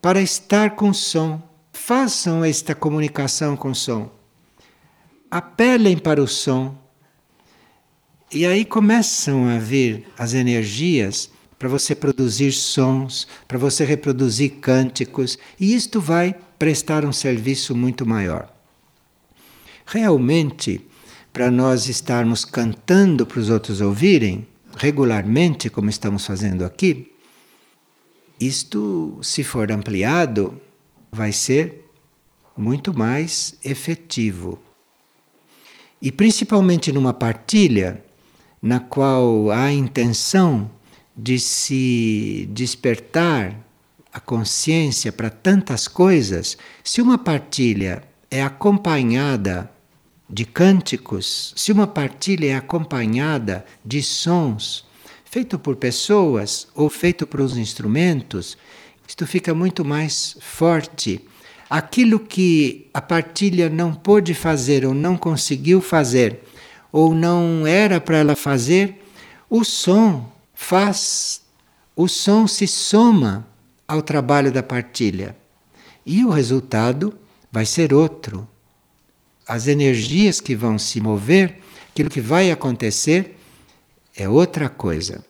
para 0.00 0.22
estar 0.22 0.76
com 0.76 0.90
o 0.90 0.94
som. 0.94 1.42
Façam 1.72 2.44
esta 2.44 2.72
comunicação 2.72 3.56
com 3.56 3.72
o 3.72 3.74
som. 3.74 4.08
Apelem 5.28 5.98
para 5.98 6.22
o 6.22 6.28
som. 6.28 6.78
E 8.32 8.46
aí 8.46 8.64
começam 8.64 9.48
a 9.48 9.58
vir 9.58 10.06
as 10.16 10.34
energias 10.34 11.28
para 11.58 11.68
você 11.68 11.96
produzir 11.96 12.52
sons, 12.52 13.26
para 13.48 13.58
você 13.58 13.84
reproduzir 13.84 14.60
cânticos, 14.60 15.36
e 15.58 15.74
isto 15.74 16.00
vai 16.00 16.32
prestar 16.60 17.04
um 17.04 17.12
serviço 17.12 17.74
muito 17.74 18.06
maior. 18.06 18.54
Realmente, 19.84 20.80
para 21.32 21.50
nós 21.50 21.88
estarmos 21.88 22.44
cantando 22.44 23.26
para 23.26 23.40
os 23.40 23.50
outros 23.50 23.80
ouvirem, 23.80 24.46
regularmente, 24.80 25.68
como 25.68 25.90
estamos 25.90 26.24
fazendo 26.24 26.64
aqui, 26.64 27.12
isto, 28.40 29.18
se 29.22 29.44
for 29.44 29.70
ampliado, 29.70 30.58
vai 31.12 31.32
ser 31.32 31.84
muito 32.56 32.96
mais 32.96 33.56
efetivo. 33.62 34.58
E 36.00 36.10
principalmente 36.10 36.90
numa 36.90 37.12
partilha 37.12 38.02
na 38.62 38.80
qual 38.80 39.50
há 39.50 39.64
a 39.64 39.72
intenção 39.72 40.70
de 41.14 41.38
se 41.38 42.48
despertar 42.50 43.54
a 44.10 44.18
consciência 44.18 45.12
para 45.12 45.28
tantas 45.28 45.86
coisas, 45.86 46.56
se 46.82 47.02
uma 47.02 47.18
partilha 47.18 48.02
é 48.30 48.42
acompanhada 48.42 49.70
de 50.30 50.44
cânticos, 50.44 51.52
se 51.56 51.72
uma 51.72 51.88
partilha 51.88 52.52
é 52.52 52.54
acompanhada 52.54 53.64
de 53.84 54.00
sons, 54.00 54.86
feito 55.24 55.58
por 55.58 55.76
pessoas 55.76 56.68
ou 56.74 56.88
feito 56.88 57.26
por 57.26 57.40
os 57.40 57.56
instrumentos, 57.56 58.56
isto 59.06 59.26
fica 59.26 59.52
muito 59.52 59.84
mais 59.84 60.36
forte. 60.40 61.24
Aquilo 61.68 62.20
que 62.20 62.88
a 62.94 63.00
partilha 63.00 63.68
não 63.68 63.92
pôde 63.92 64.32
fazer 64.34 64.86
ou 64.86 64.94
não 64.94 65.16
conseguiu 65.16 65.80
fazer, 65.80 66.40
ou 66.92 67.12
não 67.14 67.66
era 67.66 68.00
para 68.00 68.18
ela 68.18 68.36
fazer, 68.36 69.02
o 69.48 69.64
som 69.64 70.30
faz, 70.54 71.42
o 71.96 72.06
som 72.06 72.46
se 72.46 72.66
soma 72.66 73.46
ao 73.86 74.00
trabalho 74.00 74.52
da 74.52 74.62
partilha. 74.62 75.36
E 76.06 76.24
o 76.24 76.30
resultado 76.30 77.12
vai 77.50 77.66
ser 77.66 77.92
outro. 77.92 78.46
As 79.50 79.66
energias 79.66 80.40
que 80.40 80.54
vão 80.54 80.78
se 80.78 81.00
mover, 81.00 81.58
aquilo 81.90 82.08
que 82.08 82.20
vai 82.20 82.52
acontecer, 82.52 83.36
é 84.16 84.28
outra 84.28 84.68
coisa. 84.68 85.24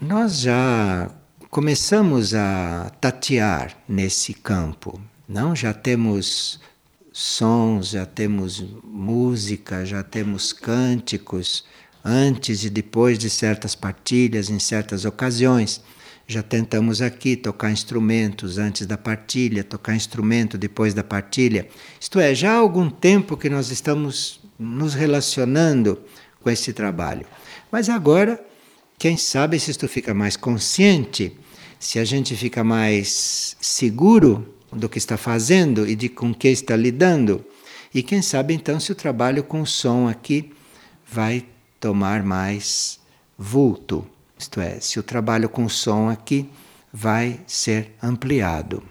Nós 0.00 0.40
já 0.40 1.10
começamos 1.50 2.32
a 2.32 2.90
tatear 2.98 3.76
nesse 3.86 4.32
campo, 4.32 4.98
não? 5.28 5.54
Já 5.54 5.74
temos 5.74 6.58
sons, 7.12 7.90
já 7.90 8.06
temos 8.06 8.64
música, 8.82 9.84
já 9.84 10.02
temos 10.02 10.54
cânticos 10.54 11.66
antes 12.02 12.64
e 12.64 12.70
depois 12.70 13.18
de 13.18 13.28
certas 13.28 13.74
partilhas, 13.74 14.48
em 14.48 14.58
certas 14.58 15.04
ocasiões. 15.04 15.82
Já 16.30 16.42
tentamos 16.42 17.00
aqui 17.00 17.36
tocar 17.36 17.70
instrumentos 17.70 18.58
antes 18.58 18.86
da 18.86 18.98
partilha, 18.98 19.64
tocar 19.64 19.96
instrumento 19.96 20.58
depois 20.58 20.92
da 20.92 21.02
partilha. 21.02 21.66
Isto 21.98 22.20
é, 22.20 22.34
já 22.34 22.52
há 22.52 22.56
algum 22.56 22.90
tempo 22.90 23.34
que 23.34 23.48
nós 23.48 23.70
estamos 23.70 24.38
nos 24.58 24.92
relacionando 24.92 25.98
com 26.42 26.50
esse 26.50 26.74
trabalho. 26.74 27.24
Mas 27.72 27.88
agora, 27.88 28.38
quem 28.98 29.16
sabe 29.16 29.58
se 29.58 29.70
isto 29.70 29.88
fica 29.88 30.12
mais 30.12 30.36
consciente, 30.36 31.34
se 31.78 31.98
a 31.98 32.04
gente 32.04 32.36
fica 32.36 32.62
mais 32.62 33.56
seguro 33.58 34.54
do 34.70 34.86
que 34.86 34.98
está 34.98 35.16
fazendo 35.16 35.88
e 35.88 35.96
de 35.96 36.10
com 36.10 36.34
que 36.34 36.48
está 36.48 36.76
lidando. 36.76 37.42
E 37.94 38.02
quem 38.02 38.20
sabe 38.20 38.52
então 38.52 38.78
se 38.78 38.92
o 38.92 38.94
trabalho 38.94 39.42
com 39.42 39.64
som 39.64 40.06
aqui 40.06 40.52
vai 41.10 41.46
tomar 41.80 42.22
mais 42.22 43.00
vulto, 43.38 44.06
isto 44.38 44.60
é, 44.60 44.78
se 44.80 44.98
o 44.98 45.02
trabalho 45.02 45.48
com 45.48 45.68
som 45.68 46.08
aqui 46.08 46.48
vai 46.92 47.40
ser 47.46 47.94
ampliado. 48.02 48.82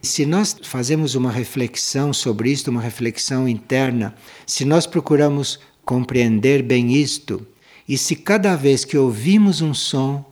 Se 0.00 0.24
nós 0.24 0.56
fazemos 0.62 1.14
uma 1.14 1.32
reflexão 1.32 2.12
sobre 2.12 2.50
isto, 2.50 2.70
uma 2.70 2.80
reflexão 2.80 3.48
interna, 3.48 4.14
se 4.46 4.64
nós 4.64 4.86
procuramos 4.86 5.58
compreender 5.84 6.62
bem 6.62 6.94
isto, 6.94 7.44
e 7.88 7.98
se 7.98 8.14
cada 8.14 8.54
vez 8.54 8.84
que 8.84 8.96
ouvimos 8.96 9.60
um 9.60 9.74
som, 9.74 10.24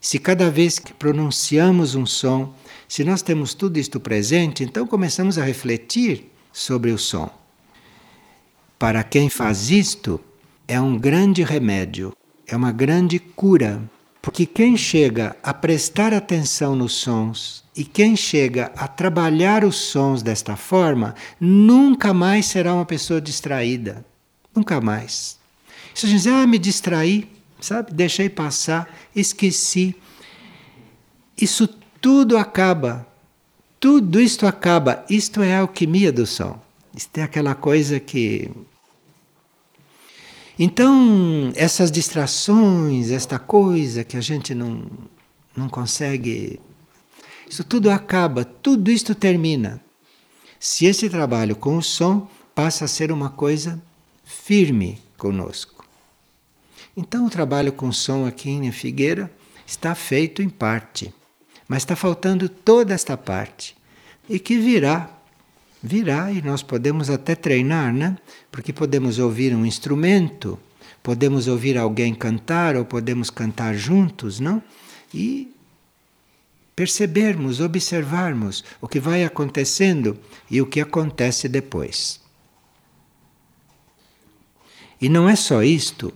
se 0.00 0.18
cada 0.18 0.50
vez 0.50 0.78
que 0.78 0.92
pronunciamos 0.92 1.94
um 1.94 2.06
som, 2.06 2.54
se 2.88 3.02
nós 3.02 3.22
temos 3.22 3.54
tudo 3.54 3.78
isto 3.78 3.98
presente, 3.98 4.62
então 4.62 4.86
começamos 4.86 5.38
a 5.38 5.44
refletir 5.44 6.30
sobre 6.52 6.90
o 6.90 6.98
som. 6.98 7.30
Para 8.78 9.02
quem 9.02 9.28
faz 9.28 9.70
isto, 9.70 10.20
é 10.68 10.80
um 10.80 10.98
grande 10.98 11.42
remédio, 11.42 12.12
é 12.52 12.56
uma 12.56 12.70
grande 12.70 13.18
cura. 13.18 13.82
Porque 14.20 14.46
quem 14.46 14.76
chega 14.76 15.34
a 15.42 15.52
prestar 15.52 16.14
atenção 16.14 16.76
nos 16.76 16.92
sons 16.92 17.64
e 17.76 17.82
quem 17.82 18.14
chega 18.14 18.70
a 18.76 18.86
trabalhar 18.86 19.64
os 19.64 19.74
sons 19.74 20.22
desta 20.22 20.54
forma, 20.54 21.14
nunca 21.40 22.14
mais 22.14 22.46
será 22.46 22.72
uma 22.72 22.84
pessoa 22.84 23.20
distraída. 23.20 24.04
Nunca 24.54 24.80
mais. 24.80 25.38
Se 25.92 26.06
a 26.06 26.08
gente 26.08 26.18
diz, 26.18 26.26
ah, 26.28 26.46
me 26.46 26.58
distraí, 26.58 27.28
sabe? 27.60 27.92
Deixei 27.92 28.28
passar, 28.28 28.88
esqueci. 29.16 29.96
Isso 31.36 31.66
tudo 32.00 32.36
acaba. 32.38 33.06
Tudo 33.80 34.20
isto 34.20 34.46
acaba. 34.46 35.04
Isto 35.10 35.42
é 35.42 35.56
a 35.56 35.60
alquimia 35.60 36.12
do 36.12 36.26
som. 36.26 36.60
Isto 36.96 37.18
é 37.18 37.22
aquela 37.22 37.54
coisa 37.56 37.98
que 37.98 38.48
então, 40.64 41.50
essas 41.56 41.90
distrações, 41.90 43.10
esta 43.10 43.36
coisa 43.36 44.04
que 44.04 44.16
a 44.16 44.20
gente 44.20 44.54
não, 44.54 44.86
não 45.56 45.68
consegue, 45.68 46.60
isso 47.50 47.64
tudo 47.64 47.90
acaba, 47.90 48.44
tudo 48.44 48.88
isto 48.88 49.12
termina. 49.12 49.80
Se 50.60 50.86
esse 50.86 51.10
trabalho 51.10 51.56
com 51.56 51.76
o 51.76 51.82
som 51.82 52.28
passa 52.54 52.84
a 52.84 52.88
ser 52.88 53.10
uma 53.10 53.28
coisa 53.28 53.82
firme 54.24 55.00
conosco. 55.16 55.84
Então, 56.96 57.26
o 57.26 57.30
trabalho 57.30 57.72
com 57.72 57.90
som 57.90 58.24
aqui 58.24 58.50
em 58.50 58.70
Figueira 58.70 59.32
está 59.66 59.96
feito 59.96 60.42
em 60.42 60.48
parte, 60.48 61.12
mas 61.66 61.82
está 61.82 61.96
faltando 61.96 62.48
toda 62.48 62.94
esta 62.94 63.16
parte 63.16 63.76
e 64.28 64.38
que 64.38 64.58
virá 64.58 65.10
virá 65.82 66.30
e 66.30 66.40
nós 66.40 66.62
podemos 66.62 67.10
até 67.10 67.34
treinar, 67.34 67.92
né? 67.92 68.16
Porque 68.50 68.72
podemos 68.72 69.18
ouvir 69.18 69.54
um 69.54 69.66
instrumento, 69.66 70.58
podemos 71.02 71.48
ouvir 71.48 71.76
alguém 71.76 72.14
cantar 72.14 72.76
ou 72.76 72.84
podemos 72.84 73.30
cantar 73.30 73.74
juntos, 73.74 74.38
não? 74.38 74.62
E 75.12 75.52
percebermos, 76.76 77.60
observarmos 77.60 78.64
o 78.80 78.86
que 78.86 79.00
vai 79.00 79.24
acontecendo 79.24 80.18
e 80.50 80.60
o 80.62 80.66
que 80.66 80.80
acontece 80.80 81.48
depois. 81.48 82.20
E 85.00 85.08
não 85.08 85.28
é 85.28 85.34
só 85.34 85.64
isto, 85.64 86.14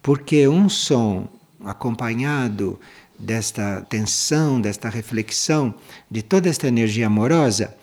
porque 0.00 0.46
um 0.46 0.68
som 0.68 1.28
acompanhado 1.64 2.78
desta 3.18 3.80
tensão, 3.82 4.60
desta 4.60 4.88
reflexão, 4.88 5.74
de 6.10 6.22
toda 6.22 6.48
esta 6.48 6.68
energia 6.68 7.08
amorosa, 7.08 7.76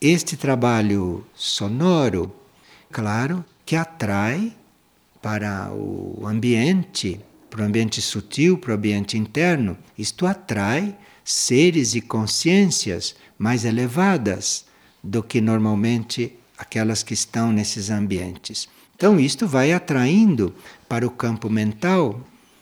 este 0.00 0.36
trabalho 0.36 1.26
sonoro, 1.34 2.34
claro, 2.92 3.44
que 3.64 3.74
atrai 3.76 4.52
para 5.22 5.70
o 5.72 6.26
ambiente, 6.26 7.20
para 7.50 7.62
o 7.62 7.64
ambiente 7.64 8.02
sutil, 8.02 8.58
para 8.58 8.72
o 8.72 8.74
ambiente 8.74 9.16
interno, 9.16 9.76
isto 9.96 10.26
atrai 10.26 10.96
seres 11.24 11.94
e 11.94 12.00
consciências 12.00 13.16
mais 13.38 13.64
elevadas 13.64 14.66
do 15.02 15.22
que 15.22 15.40
normalmente 15.40 16.38
aquelas 16.58 17.02
que 17.02 17.14
estão 17.14 17.52
nesses 17.52 17.90
ambientes. 17.90 18.68
Então, 18.94 19.18
isto 19.18 19.46
vai 19.46 19.72
atraindo 19.72 20.54
para 20.88 21.06
o 21.06 21.10
campo 21.10 21.50
mental 21.50 22.20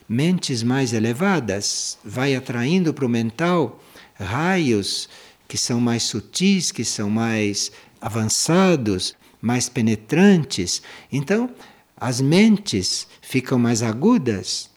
mentes 0.09 0.62
mais 0.62 0.93
elevadas, 0.93 1.99
vai 2.05 2.35
atraindo 2.35 2.93
para 2.93 3.07
o 3.07 3.09
mental 3.09 3.82
raios 4.14 5.09
que 5.49 5.57
são 5.57 5.80
mais 5.80 6.03
sutis, 6.03 6.72
que 6.72 6.84
são 6.84 7.11
mais 7.11 7.70
avançados, 8.01 9.14
mais 9.40 9.68
penetrantes. 9.68 10.82
Então, 11.12 11.51
as 11.97 12.20
mentes 12.20 13.07
ficam 13.20 13.59
mais 13.59 13.82
agudas, 13.82 14.70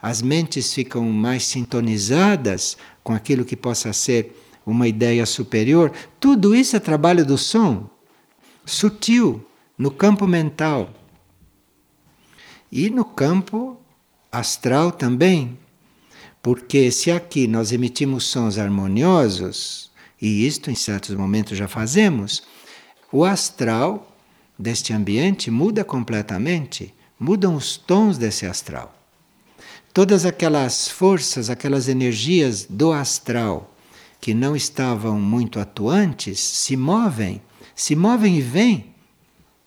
as 0.00 0.20
mentes 0.20 0.72
ficam 0.72 1.04
mais 1.10 1.44
sintonizadas 1.44 2.76
com 3.02 3.12
aquilo 3.12 3.44
que 3.44 3.56
possa 3.56 3.92
ser 3.92 4.38
uma 4.66 4.86
ideia 4.86 5.24
superior. 5.26 5.92
Tudo 6.20 6.54
isso 6.54 6.76
é 6.76 6.80
trabalho 6.80 7.24
do 7.24 7.38
som, 7.38 7.88
sutil, 8.64 9.44
no 9.76 9.90
campo 9.90 10.26
mental. 10.26 10.90
E 12.70 12.90
no 12.90 13.04
campo 13.04 13.78
astral 14.30 14.92
também. 14.92 15.58
Porque 16.42 16.90
se 16.90 17.10
aqui 17.10 17.46
nós 17.46 17.72
emitimos 17.72 18.24
sons 18.24 18.58
harmoniosos, 18.58 19.90
e 20.24 20.46
isto 20.46 20.70
em 20.70 20.74
certos 20.74 21.14
momentos 21.14 21.58
já 21.58 21.68
fazemos, 21.68 22.42
o 23.12 23.26
astral 23.26 24.10
deste 24.58 24.90
ambiente 24.90 25.50
muda 25.50 25.84
completamente, 25.84 26.94
mudam 27.20 27.54
os 27.54 27.76
tons 27.76 28.16
desse 28.16 28.46
astral. 28.46 28.98
Todas 29.92 30.24
aquelas 30.24 30.88
forças, 30.88 31.50
aquelas 31.50 31.88
energias 31.88 32.64
do 32.64 32.90
astral 32.90 33.76
que 34.18 34.32
não 34.32 34.56
estavam 34.56 35.20
muito 35.20 35.60
atuantes 35.60 36.40
se 36.40 36.74
movem, 36.74 37.42
se 37.74 37.94
movem 37.94 38.38
e 38.38 38.40
vêm, 38.40 38.94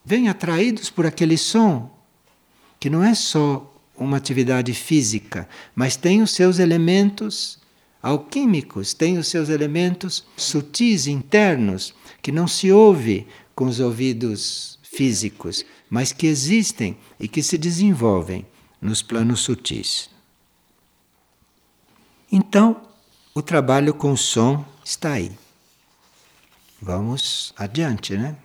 vêm 0.04 0.28
atraídos 0.28 0.90
por 0.90 1.06
aquele 1.06 1.38
som, 1.38 1.88
que 2.80 2.90
não 2.90 3.04
é 3.04 3.14
só 3.14 3.72
uma 3.96 4.18
atividade 4.18 4.74
física, 4.74 5.48
mas 5.76 5.96
tem 5.96 6.24
os 6.24 6.32
seus 6.32 6.58
elementos 6.58 7.60
alquímicos, 8.02 8.94
tem 8.94 9.18
os 9.18 9.28
seus 9.28 9.50
elementos 9.50 10.26
sutis 10.36 11.08
internos 11.08 11.94
que 12.22 12.32
não 12.32 12.48
se 12.48 12.72
ouve 12.72 13.28
com 13.56 13.66
os 13.66 13.80
ouvidos 13.80 14.80
físicos, 14.84 15.66
mas 15.90 16.12
que 16.12 16.28
existem 16.28 16.98
e 17.20 17.28
que 17.28 17.42
se 17.42 17.58
desenvolvem 17.58 18.46
nos 18.82 19.02
planos 19.02 19.42
sutis. 19.42 20.10
Então, 22.32 22.82
o 23.34 23.42
trabalho 23.42 23.94
com 23.94 24.12
o 24.12 24.18
som 24.18 24.66
está 24.84 25.14
aí. 25.14 25.32
Vamos 26.82 27.54
adiante, 27.58 28.18
né? 28.18 28.36